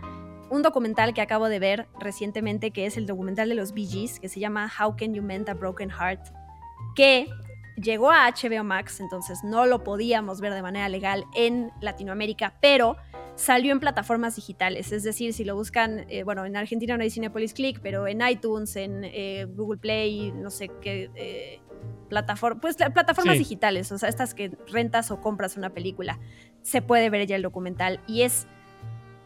[0.50, 4.20] un documental que acabo de ver recientemente, que es el documental de los Bee Gees,
[4.20, 6.28] que se llama How Can You Mend a Broken Heart,
[6.94, 7.26] que
[7.76, 12.96] llegó a HBO Max, entonces no lo podíamos ver de manera legal en Latinoamérica, pero
[13.36, 17.10] salió en plataformas digitales, es decir, si lo buscan, eh, bueno, en Argentina no hay
[17.10, 21.10] Cinepolis Click, pero en iTunes, en eh, Google Play, no sé qué...
[21.16, 21.60] Eh,
[22.08, 23.40] plataforma, pues la- plataformas Sí.
[23.40, 26.18] digitales, o sea, estas que rentas o compras una película,
[26.62, 28.46] se puede ver ya el documental y es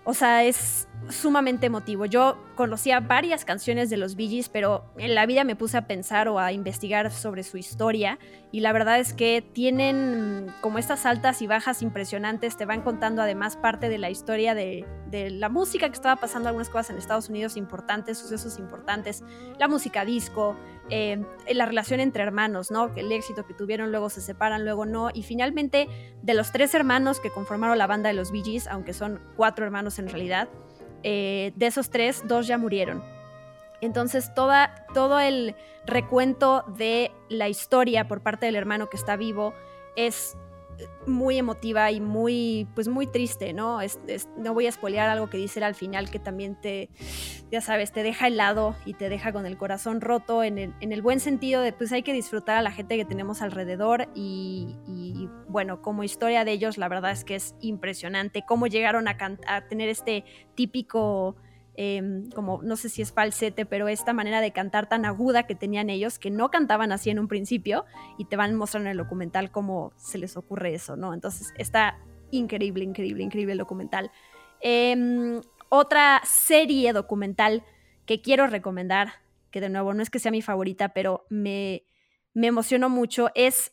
[0.04, 2.06] o sea, es sumamente emotivo.
[2.06, 5.86] Yo conocía varias canciones de los Bee Gees, pero en la vida me puse a
[5.86, 8.18] pensar o a investigar sobre su historia
[8.50, 13.22] y la verdad es que tienen como estas altas y bajas impresionantes, te van contando
[13.22, 16.98] además parte de la historia de, de la música que estaba pasando algunas cosas en
[16.98, 19.22] Estados Unidos importantes, sucesos importantes,
[19.58, 20.56] la música disco,
[20.90, 21.22] eh,
[21.52, 22.90] la relación entre hermanos, ¿no?
[22.96, 25.88] El éxito que tuvieron, luego se separan, luego no, y finalmente
[26.22, 29.64] de los tres hermanos que conformaron la banda de los Bee Gees, aunque son cuatro
[29.64, 30.48] hermanos en realidad,
[31.02, 33.02] eh, de esos tres, dos ya murieron.
[33.80, 35.54] Entonces, toda, todo el
[35.86, 39.54] recuento de la historia por parte del hermano que está vivo
[39.96, 40.36] es
[41.06, 43.80] muy emotiva y muy, pues muy triste, ¿no?
[43.80, 46.88] Es- es- no voy a spoilear algo que dice al final que también te,
[47.50, 50.92] ya sabes, te deja helado y te deja con el corazón roto en el, en
[50.92, 54.76] el buen sentido de, pues hay que disfrutar a la gente que tenemos alrededor y,
[55.48, 59.16] bueno, como historia de ellos, la verdad es que es impresionante cómo llegaron a,
[59.46, 60.24] a tener este
[60.54, 61.36] típico
[61.80, 65.54] em, como no sé si es falsete, pero esta manera de cantar tan aguda que
[65.54, 67.84] tenían ellos, que no cantaban así en un principio,
[68.18, 71.14] y te van mostrando en el documental cómo se les ocurre eso, ¿no?
[71.14, 71.96] Entonces está
[72.32, 74.10] increíble, increíble, increíble el documental.
[74.60, 77.62] Em, otra serie documental
[78.06, 79.12] que quiero recomendar,
[79.52, 81.84] que de nuevo no es que sea mi favorita, pero me,
[82.34, 83.72] me emocionó mucho, es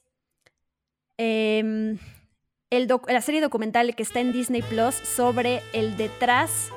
[2.88, 6.70] doc- la serie documental que está en Disney Plus sobre el detrás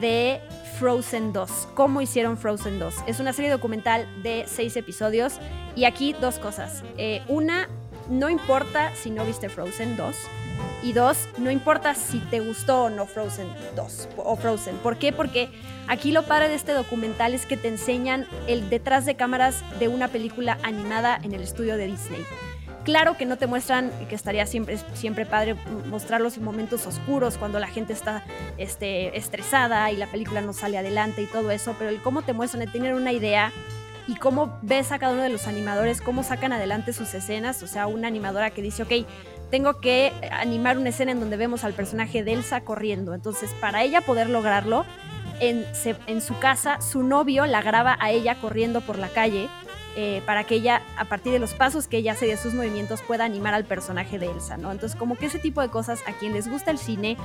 [0.00, 0.40] de
[0.78, 1.68] Frozen 2.
[1.74, 2.94] ¿Cómo hicieron Frozen 2?
[3.06, 5.34] Es una serie documental de seis episodios
[5.74, 6.82] y aquí dos cosas.
[6.98, 7.68] Eh, una,
[8.08, 10.16] no importa si no viste Frozen 2.
[10.82, 14.76] Y dos, no importa si te gustó o no Frozen 2 o Frozen.
[14.76, 15.12] ¿Por qué?
[15.12, 15.50] Porque
[15.88, 19.88] aquí lo padre de este documental es que te enseñan el detrás de cámaras de
[19.88, 22.24] una película animada en el estudio de Disney.
[22.86, 25.56] Claro que no te muestran, que estaría siempre, siempre padre
[25.90, 28.22] mostrar los momentos oscuros cuando la gente está
[28.58, 32.32] este, estresada y la película no sale adelante y todo eso, pero el cómo te
[32.32, 33.52] muestran, el tener una idea
[34.06, 37.66] y cómo ves a cada uno de los animadores, cómo sacan adelante sus escenas, o
[37.66, 39.04] sea, una animadora que dice, ok,
[39.50, 43.82] tengo que animar una escena en donde vemos al personaje de Elsa corriendo, entonces para
[43.82, 44.86] ella poder lograrlo,
[45.40, 45.66] en,
[46.06, 49.48] en su casa, su novio la graba a ella corriendo por la calle
[49.98, 53.00] eh, para que ella, a partir de los pasos que ella hace de sus movimientos,
[53.02, 54.70] pueda animar al personaje de Elsa, ¿no?
[54.70, 57.16] Entonces, como que ese tipo de cosas a quien les gusta el cine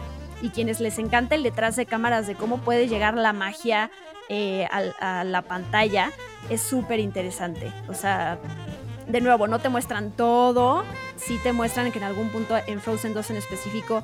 [0.41, 3.91] y quienes les encanta el detrás de cámaras de cómo puede llegar la magia
[4.29, 6.11] eh, al- a, la pantalla,
[6.49, 7.73] es súper interesante.
[7.89, 8.39] O sea,
[9.05, 10.85] de nuevo, no te muestran todo,
[11.17, 14.03] sí te muestran que en algún punto en Frozen 2 en específico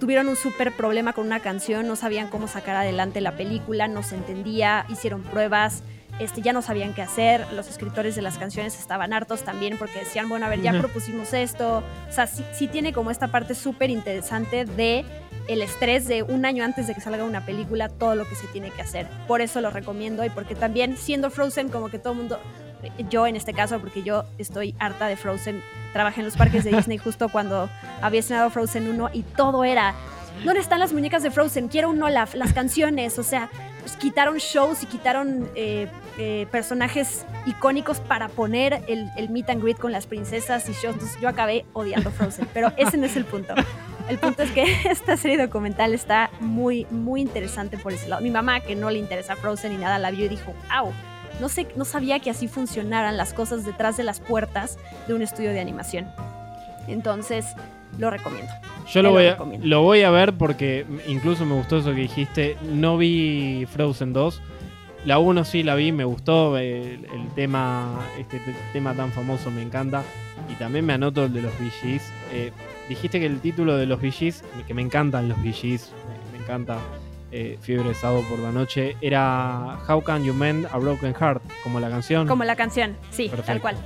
[0.00, 4.02] tuvieron un súper problema con una canción, no sabían cómo sacar adelante la película, no
[4.02, 5.84] se entendía, hicieron pruebas,
[6.18, 10.00] este, ya no sabían qué hacer, los escritores de las canciones estaban hartos también porque
[10.00, 13.54] decían, bueno, a ver, ya propusimos esto, o sea, sí, sí tiene como esta parte
[13.54, 15.04] súper interesante de
[15.48, 18.46] el estrés de un año antes de que salga una película, todo lo que se
[18.48, 19.06] tiene que hacer.
[19.28, 22.40] Por eso lo recomiendo y porque también siendo Frozen como que todo el mundo,
[23.10, 25.62] yo en este caso, porque yo estoy harta de Frozen,
[25.92, 27.68] trabajé en los parques de Disney justo cuando
[28.02, 29.94] había estrenado Frozen 1 y todo era,
[30.44, 31.68] ¿dónde están las muñecas de Frozen?
[31.68, 33.48] Quiero un Olaf, las canciones, o sea,
[33.92, 39.92] quitaron shows y quitaron eh, eh, personajes icónicos para poner el, meet and greet con
[39.92, 40.96] las princesas y shows.
[41.20, 43.54] Yo acabé odiando Frozen, pero ese no es el punto.
[44.08, 48.22] El punto es que esta serie documental está muy, muy interesante por ese lado.
[48.22, 50.92] Mi mamá, que no le interesa Frozen ni nada, la vio y dijo, ¡au!
[51.40, 55.22] No, sé, no sabía que así funcionaran las cosas detrás de las puertas de un
[55.22, 56.10] estudio de animación.
[56.88, 57.44] Entonces,
[57.98, 58.52] lo recomiendo.
[58.92, 62.56] Yo lo voy, a, lo voy a ver porque incluso me gustó eso que dijiste.
[62.72, 64.40] No vi Frozen 2.
[65.04, 66.56] La 1 sí la vi, me gustó.
[66.58, 68.40] El, tema, este
[68.72, 70.02] tema tan famoso me encanta.
[70.50, 72.12] Y también me anoto el de los VGs.
[72.32, 72.52] Eh,
[72.88, 75.92] dijiste que el título de los VGs, que me encantan los VGs,
[76.32, 76.78] me, encanta
[77.32, 81.80] eh, Fiebre Sábado por la Noche, era How Can You Mend a Broken Heart, como
[81.80, 82.28] la canción.
[82.28, 83.76] Como la canción, sí, tal cual.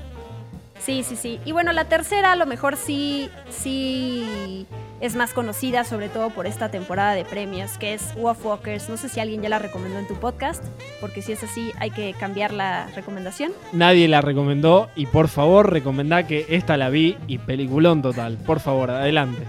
[0.81, 1.41] Sí, sí, sí.
[1.45, 4.66] Y bueno, la tercera a lo mejor sí, sí
[5.01, 8.89] es más conocida, sobre todo por esta temporada de premios, que es Wolf Walkers.
[8.89, 10.64] No sé si alguien ya la recomendó en tu podcast,
[11.01, 13.53] porque si es así hay que cambiar la recomendación.
[13.72, 18.39] Nadie la recomendó y por favor recomendá que esta la vi y peliculón total.
[18.39, 19.43] Por favor, adelante.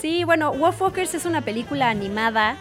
[0.00, 2.56] Sí, bueno, Wolf Walkers es una película animada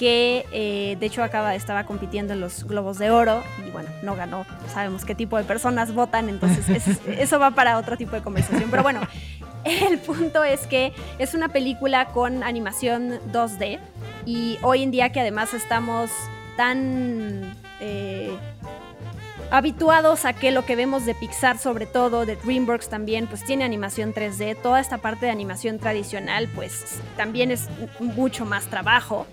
[0.00, 4.16] que eh, de hecho acaba, estaba compitiendo en los Globos de Oro y bueno, no
[4.16, 4.46] ganó.
[4.72, 8.70] Sabemos qué tipo de personas votan, entonces eso va para otro tipo de conversación.
[8.70, 9.02] Pero bueno,
[9.64, 13.78] el punto es que es una película con animación 2D
[14.24, 16.10] y hoy en día que además estamos
[16.56, 17.54] tan...
[17.80, 18.34] Eh,
[19.50, 23.64] habituados a que lo que vemos de Pixar sobre todo, de DreamWorks también, pues tiene
[23.64, 29.26] animación 3D, toda esta parte de animación tradicional pues también es mucho más trabajo.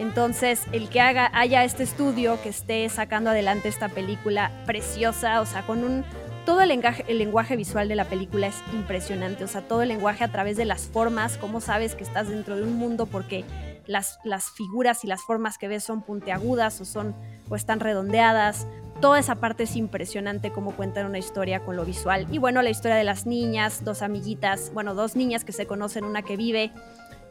[0.00, 5.46] Entonces, el que haga, haya este estudio que esté sacando adelante esta película preciosa, o
[5.46, 6.04] sea, con un...
[6.46, 9.88] Todo el lenguaje, el lenguaje visual de la película es impresionante, o sea, todo el
[9.88, 13.44] lenguaje a través de las formas, cómo sabes que estás dentro de un mundo porque
[13.86, 17.14] las, las figuras y las formas que ves son puntiagudas o son
[17.54, 18.66] están redondeadas.
[19.02, 22.26] Toda esa parte es impresionante cómo cuentan una historia con lo visual.
[22.30, 26.04] Y bueno, la historia de las niñas, dos amiguitas, bueno, dos niñas que se conocen,
[26.04, 26.72] una que vive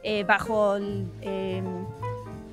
[0.04, 0.78] eh, bajo
[1.22, 1.64] eh,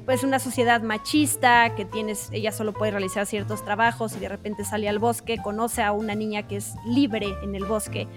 [0.06, 4.64] pues una sociedad machista, que tienes, ella solo puede realizar ciertos trabajos y de repente
[4.64, 8.08] sale al bosque, conoce a una niña que es libre en el bosque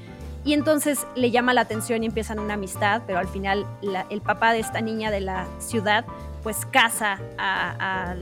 [0.45, 3.65] y entonces le llama la atención y empiezan una amistad, pero al final
[4.09, 6.05] el papá de esta niña de la ciudad
[6.43, 8.15] pues casa a,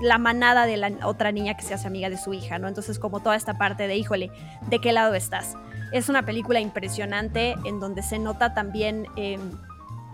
[0.00, 2.68] la manada de la otra niña que se hace amiga de su hija, ¿no?
[2.68, 4.30] Entonces como toda esta parte de, híjole,
[4.68, 5.56] ¿de qué lado estás?
[5.92, 9.40] Es una película impresionante en donde se nota también em,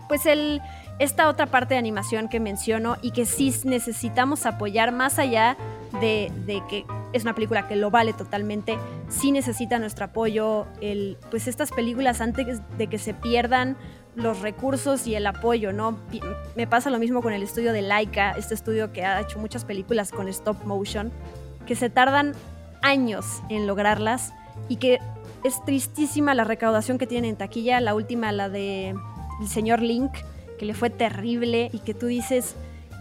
[0.09, 0.61] pues el
[0.99, 5.57] esta otra parte de animación que menciono y que sí necesitamos apoyar más allá
[6.01, 6.31] de,
[6.69, 8.77] que es una película que lo vale totalmente,
[9.09, 10.65] sí necesita nuestro apoyo,
[11.29, 13.77] pues estas películas antes de que se pierdan
[14.15, 15.99] los recursos y el apoyo, ¿no?
[16.55, 19.63] Me pasa lo mismo con el estudio de Laika, este estudio que ha hecho muchas
[19.63, 21.11] películas con stop motion,
[21.67, 22.33] que se tardan
[22.81, 24.33] años en lograrlas
[24.67, 24.99] y que
[25.43, 28.95] es tristísima la recaudación que tienen en taquilla, la última, la de
[29.39, 30.11] el señor Link,
[30.57, 32.55] que le fue terrible y que tú dices,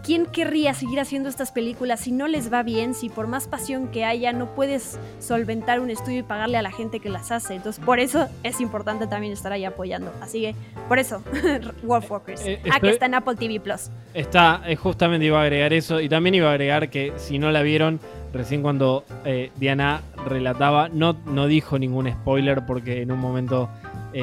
[0.07, 3.89] ¿quién querría seguir haciendo estas películas si no les va bien, si por más pasión
[3.89, 7.55] que haya no puedes solventar un estudio y pagarle a la gente que las hace?
[7.55, 10.13] Entonces, por eso es importante también estar ahí apoyando.
[10.21, 10.55] Así que,
[10.89, 11.23] por eso,
[11.83, 12.47] Wolf Walkers.
[12.47, 13.91] Eh, Aquí está en Apple TV Plus.
[14.15, 17.51] Está, eh, justamente iba a agregar eso y también iba a agregar que si no
[17.51, 17.99] la vieron,
[18.33, 23.69] recién cuando eh, Diana relataba, no, no dijo ningún spoiler porque en un momento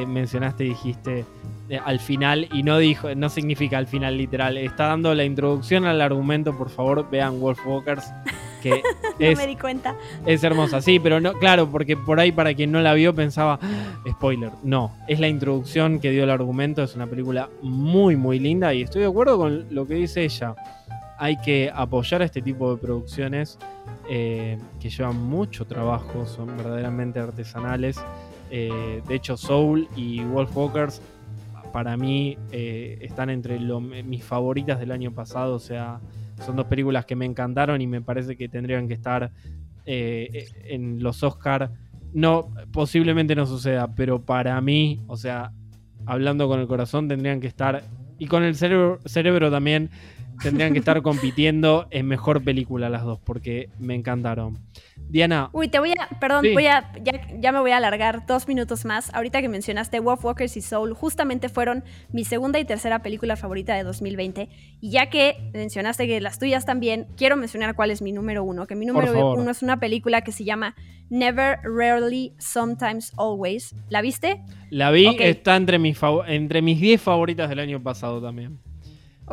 [0.08, 1.26] mencionaste y dijiste eh,
[1.78, 4.58] al final y no dijo, no significa al final literal.
[4.58, 8.06] Está dando la introducción al argumento, por favor, vean Wolf Walkers.
[8.62, 8.82] Que
[9.20, 9.96] no me di cuenta.
[10.26, 13.60] Es hermosa, sí, pero no, claro, porque por ahí para quien no la vio pensaba,
[13.62, 14.52] ah, spoiler.
[14.64, 18.84] No, es la introducción que dio el argumento, es una película muy, muy linda y
[18.84, 20.56] estoy de acuerdo con lo que dice ella.
[21.18, 23.58] Hay que apoyar a este tipo de producciones
[24.10, 27.98] eh, que llevan mucho trabajo, son verdaderamente artesanales.
[28.52, 31.02] Eh, de hecho, Soul y Wolf Walkers
[31.74, 35.56] para mí eh, están entre mis favoritas del año pasado.
[35.56, 36.00] O sea,
[36.46, 39.32] son dos películas que me encantaron y me parece que tendrían que estar
[39.86, 41.72] eh, en los Oscar.
[42.14, 45.52] No, posiblemente no suceda, pero para mí, o sea,
[46.06, 47.84] hablando con el corazón, tendrían que estar,
[48.20, 49.90] y con el cerebro también,
[50.44, 54.60] tendrían que estar compitiendo en mejor película las dos, porque me encantaron.
[55.10, 55.50] Diana.
[55.54, 56.92] Uy, te voy a, perdón, voy a,
[57.40, 59.14] ya, me voy a alargar dos minutos más.
[59.14, 63.76] Ahorita que mencionaste Wolf Walkers y Soul, justamente fueron mi segunda y tercera película favorita
[63.76, 64.50] de 2020.
[64.82, 68.68] Y ya que mencionaste que las tuyas también, quiero mencionar cuál es mi número uno.
[68.68, 70.76] Que mi número uno es una película que se llama
[71.10, 73.76] Never, Rarely, Sometimes, Always.
[73.90, 74.42] ¿La viste?
[74.70, 78.60] La vi, está entre mis, entre mis 10 favoritas del año pasado también.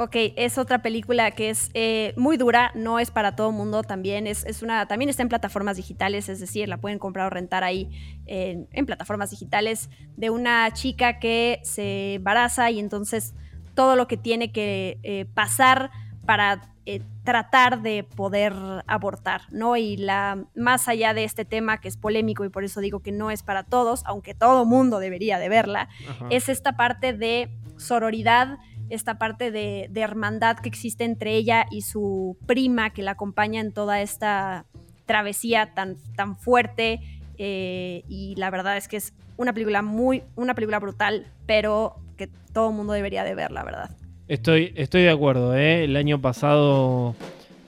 [0.03, 4.27] Ok, es otra película que es eh, muy dura, no es para todo mundo también,
[4.27, 7.65] es, es, una, también está en plataformas digitales, es decir, la pueden comprar o rentar
[7.65, 7.91] ahí
[8.25, 13.35] en, en plataformas digitales, de una chica que se embaraza y entonces
[13.75, 15.91] todo lo que tiene que eh, pasar
[16.25, 18.55] para eh, tratar de poder
[18.87, 19.77] abortar, ¿no?
[19.77, 23.13] Y la, más allá de este tema que es polémico y por eso digo que
[23.13, 25.91] no es para todos, aunque todo mundo debería de verla,
[26.31, 28.59] es esta parte de sororidad,
[28.91, 33.73] esta parte de, hermandad que existe entre ella y su prima que la acompaña en
[33.73, 34.67] toda esta
[35.07, 37.01] travesía tan, tan fuerte.
[37.39, 42.29] Eh, y la verdad es que es una película muy, una película brutal, pero que
[42.53, 43.97] todo el mundo debería de ver, la verdad.
[44.29, 45.85] Estoy, estoy de acuerdo, ¿eh?
[45.85, 47.17] El año pasado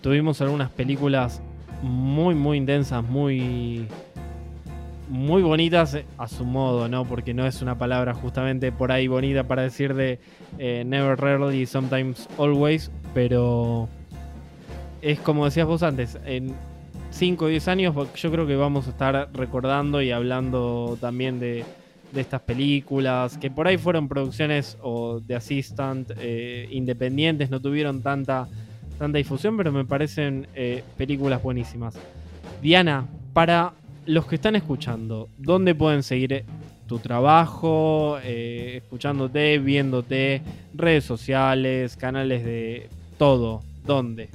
[0.00, 1.40] tuvimos algunas películas
[1.82, 3.88] muy, muy intensas, muy,
[5.09, 7.05] muy bonitas a su modo, ¿no?
[7.05, 10.20] Porque no es una palabra justamente por ahí bonita para decir de
[10.59, 13.88] eh, never, rarely, sometimes, always, pero
[15.00, 16.55] es como decías vos antes, en
[17.11, 21.64] 5 o 10 años yo creo que vamos a estar recordando y hablando también de,
[22.12, 28.03] de estas películas, que por ahí fueron producciones o de assistant eh, independientes, no tuvieron
[28.03, 28.48] tanta,
[28.98, 31.94] tanta difusión, pero me parecen eh, películas buenísimas.
[32.61, 33.72] Diana, para
[34.07, 36.44] los que están escuchando, ¿dónde pueden seguir
[36.86, 40.42] tu trabajo, eh, escuchándote, viéndote,
[40.74, 42.88] redes sociales, canales de
[43.18, 43.62] todo?
[43.84, 44.28] ¿Dónde?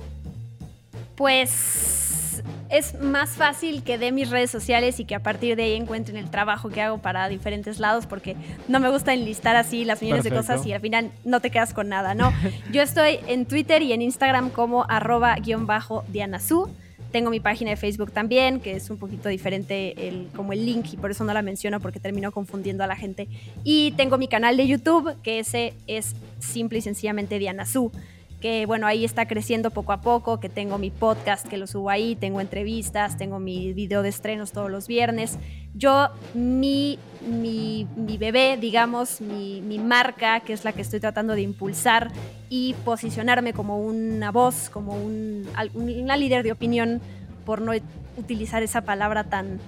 [1.16, 5.74] Pues es más fácil que dé mis redes sociales y que a partir de ahí
[5.74, 8.36] encuentren el trabajo que hago para diferentes lados, porque
[8.68, 11.74] no me gusta enlistar así las millones de cosas y al final no te quedas
[11.74, 12.34] con nada, ¿no?
[12.72, 16.04] Yo estoy en Twitter y en Instagram como arroba guion bajo
[16.40, 16.70] Su.
[17.12, 20.98] Tengo mi página de Facebook también, que es un poquito diferente como el link y
[20.98, 23.28] por eso no la menciono porque termino confundiendo a la gente.
[23.64, 27.92] Y tengo mi canal de YouTube, que ese es simple y sencillamente Diana Su
[28.40, 31.90] que bueno, ahí está creciendo poco a poco, que tengo mi podcast que lo subo
[31.90, 35.40] ahí, tengo entrevistas, tengo mi video de estrenos todos los viernes.
[35.74, 41.34] Yo, mi, mi, mi bebé, digamos, mi, mi, marca, que es la que estoy tratando
[41.34, 42.12] de impulsar
[42.50, 47.02] y posicionarme como una voz, como un, una líder de opinión,
[47.46, 47.72] por no
[48.18, 49.60] utilizar esa palabra tan,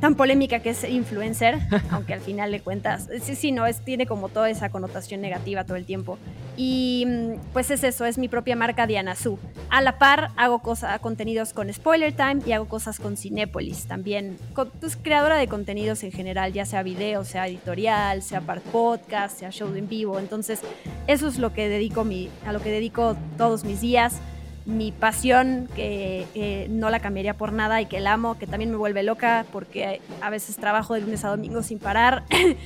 [0.00, 1.58] tan polémica que es influencer,
[1.90, 5.64] aunque al final de cuentas, sí, sí, no, es, tiene como toda esa connotación negativa
[5.64, 6.18] todo el tiempo.
[6.56, 9.38] Y mm, pues es eso, es mi propia marca Diana Su.
[9.70, 14.36] A la par hago cosas, contenidos con Spoiler Time y hago cosas con Cinépolis también.
[14.80, 19.74] pues, creadora de contenidos en general, ya sea video, sea editorial, sea podcast, sea show
[19.74, 20.18] en vivo.
[20.18, 20.60] Entonces,
[21.06, 24.20] eso es lo que dedico mi, a lo que dedico todos mis días
[24.68, 28.76] mi pasión que no la cambiaría por nada y que la amo, que también me
[28.76, 32.22] vuelve loca porque a veces trabajo de lunes a domingo sin parar.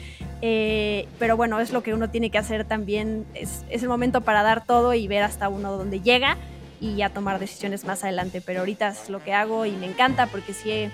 [0.44, 3.24] Eh, pero bueno, es lo que uno tiene que hacer también.
[3.32, 6.36] Es, el momento para dar todo y ver hasta uno dónde llega
[6.80, 8.42] y ya tomar decisiones más adelante.
[8.44, 10.90] Pero ahorita es lo que hago y me encanta porque sí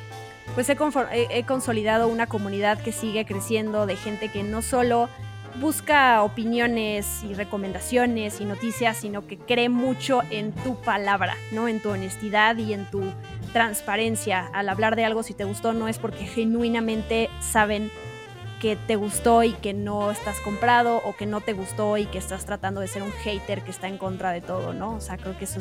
[0.54, 5.08] pues he consolidado una comunidad que sigue creciendo de gente que no solo
[5.56, 11.68] busca opiniones y recomendaciones y noticias, sino que cree mucho en tu palabra, ¿no?
[11.68, 13.02] En tu honestidad y en tu
[13.52, 14.48] transparencia.
[14.52, 17.90] Al hablar de algo, si te gustó, no es porque genuinamente saben
[18.60, 22.18] que te gustó y que no estás comprado o que no te gustó y que
[22.18, 24.96] estás tratando de ser un hater que está en contra de todo, ¿no?
[24.96, 25.60] O sea, creo que eso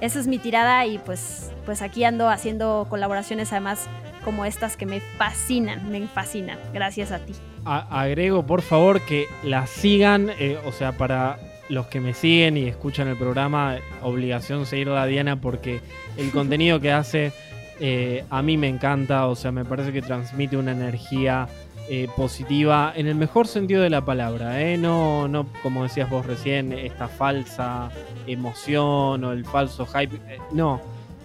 [0.00, 3.88] es, mi tirada y pues, pues aquí ando haciendo colaboraciones además
[4.24, 7.34] como estas que me fascinan, me fascinan, gracias a ti
[7.76, 11.38] agrego por favor que la sigan, eh, o sea, para
[11.68, 15.80] los que me siguen y escuchan el programa, obligación seguirla a Diana porque
[16.16, 17.32] el contenido que hace
[17.80, 21.46] eh, a mí me encanta, o sea, me parece que transmite una energía
[21.90, 26.72] eh, positiva en el mejor sentido de la palabra, no, no como decías vos recién,
[26.72, 27.90] esta falsa
[28.26, 30.18] emoción o el falso hype,
[30.52, 30.80] no.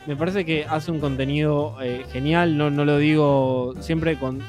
[0.06, 1.78] Me parece que hace un contenido
[2.12, 4.42] genial, no, no lo digo siempre con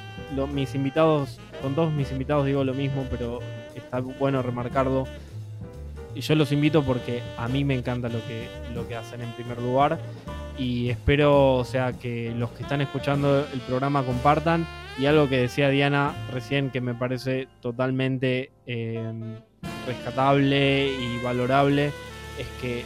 [0.52, 3.38] mis invitados con todos mis invitados digo lo mismo, pero
[3.74, 5.06] está bueno remarcarlo.
[6.14, 9.32] Y yo los invito porque a mí me encanta lo que, lo que hacen en
[9.32, 9.98] primer lugar.
[10.58, 14.66] Y espero, o sea, que los que están escuchando el programa compartan.
[14.98, 19.36] Y algo que decía Diana recién que me parece totalmente em,
[19.86, 21.92] rescatable y valorable
[22.38, 22.84] es que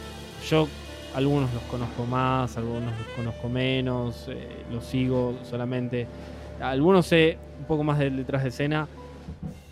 [0.49, 0.69] yo
[1.15, 6.07] algunos los conozco más, algunos los conozco menos, eh, los sigo solamente
[6.61, 8.87] algunos sé un poco más de detrás de escena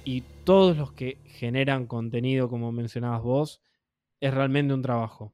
[0.04, 3.62] y todos los que generan contenido, como mencionabas vos,
[4.22, 5.34] es realmente un trabajo.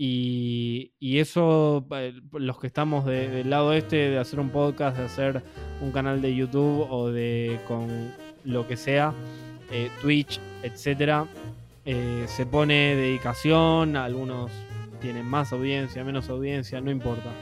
[0.00, 5.42] Y, eso, eh, los que estamos del lado este, de hacer un podcast, de hacer
[5.82, 8.12] un canal de YouTube o de con
[8.44, 9.12] lo que sea,
[9.72, 11.26] eh, Twitch, etcétera,
[11.84, 14.52] eh, se pone dedicación, algunos
[15.00, 17.32] tienen más audiencia, menos audiencia, no importa.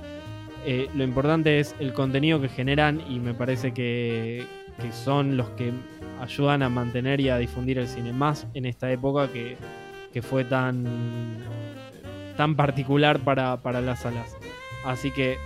[0.65, 4.45] Eh, lo importante es el contenido que generan y me parece que,
[4.93, 5.73] son los que
[6.21, 9.57] ayudan a mantener y a difundir el cine, más en esta época que,
[10.13, 10.85] que fue tan,
[12.37, 14.37] tan particular para, para las salas.
[14.85, 15.37] Así que,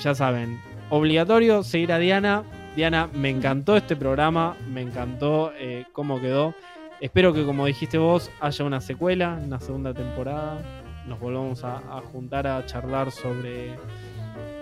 [0.00, 0.60] ya saben,
[0.90, 2.44] obligatorio seguir a Diana.
[2.76, 6.54] Diana, me encantó este programa, me encantó eh, cómo quedó.
[7.00, 10.81] Espero que, como dijiste vos, haya una secuela, una segunda temporada.
[11.06, 11.80] Nos volvamos a,
[12.12, 13.74] juntar a charlar sobre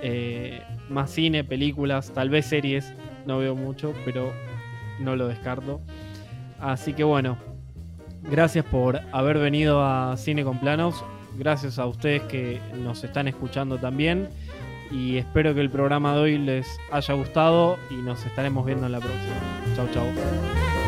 [0.02, 2.94] eh, más cine, películas, tal vez series.
[3.26, 4.32] No veo mucho, pero
[4.98, 5.80] no lo descarto.
[6.58, 7.38] Así que bueno,
[8.22, 11.04] gracias por haber venido a Cine con Planos.
[11.38, 14.28] Gracias a ustedes que nos están escuchando también.
[14.90, 18.92] Y espero que el programa de hoy les haya gustado y nos estaremos viendo en
[18.92, 19.76] la próxima.
[19.76, 20.79] Chau, chau.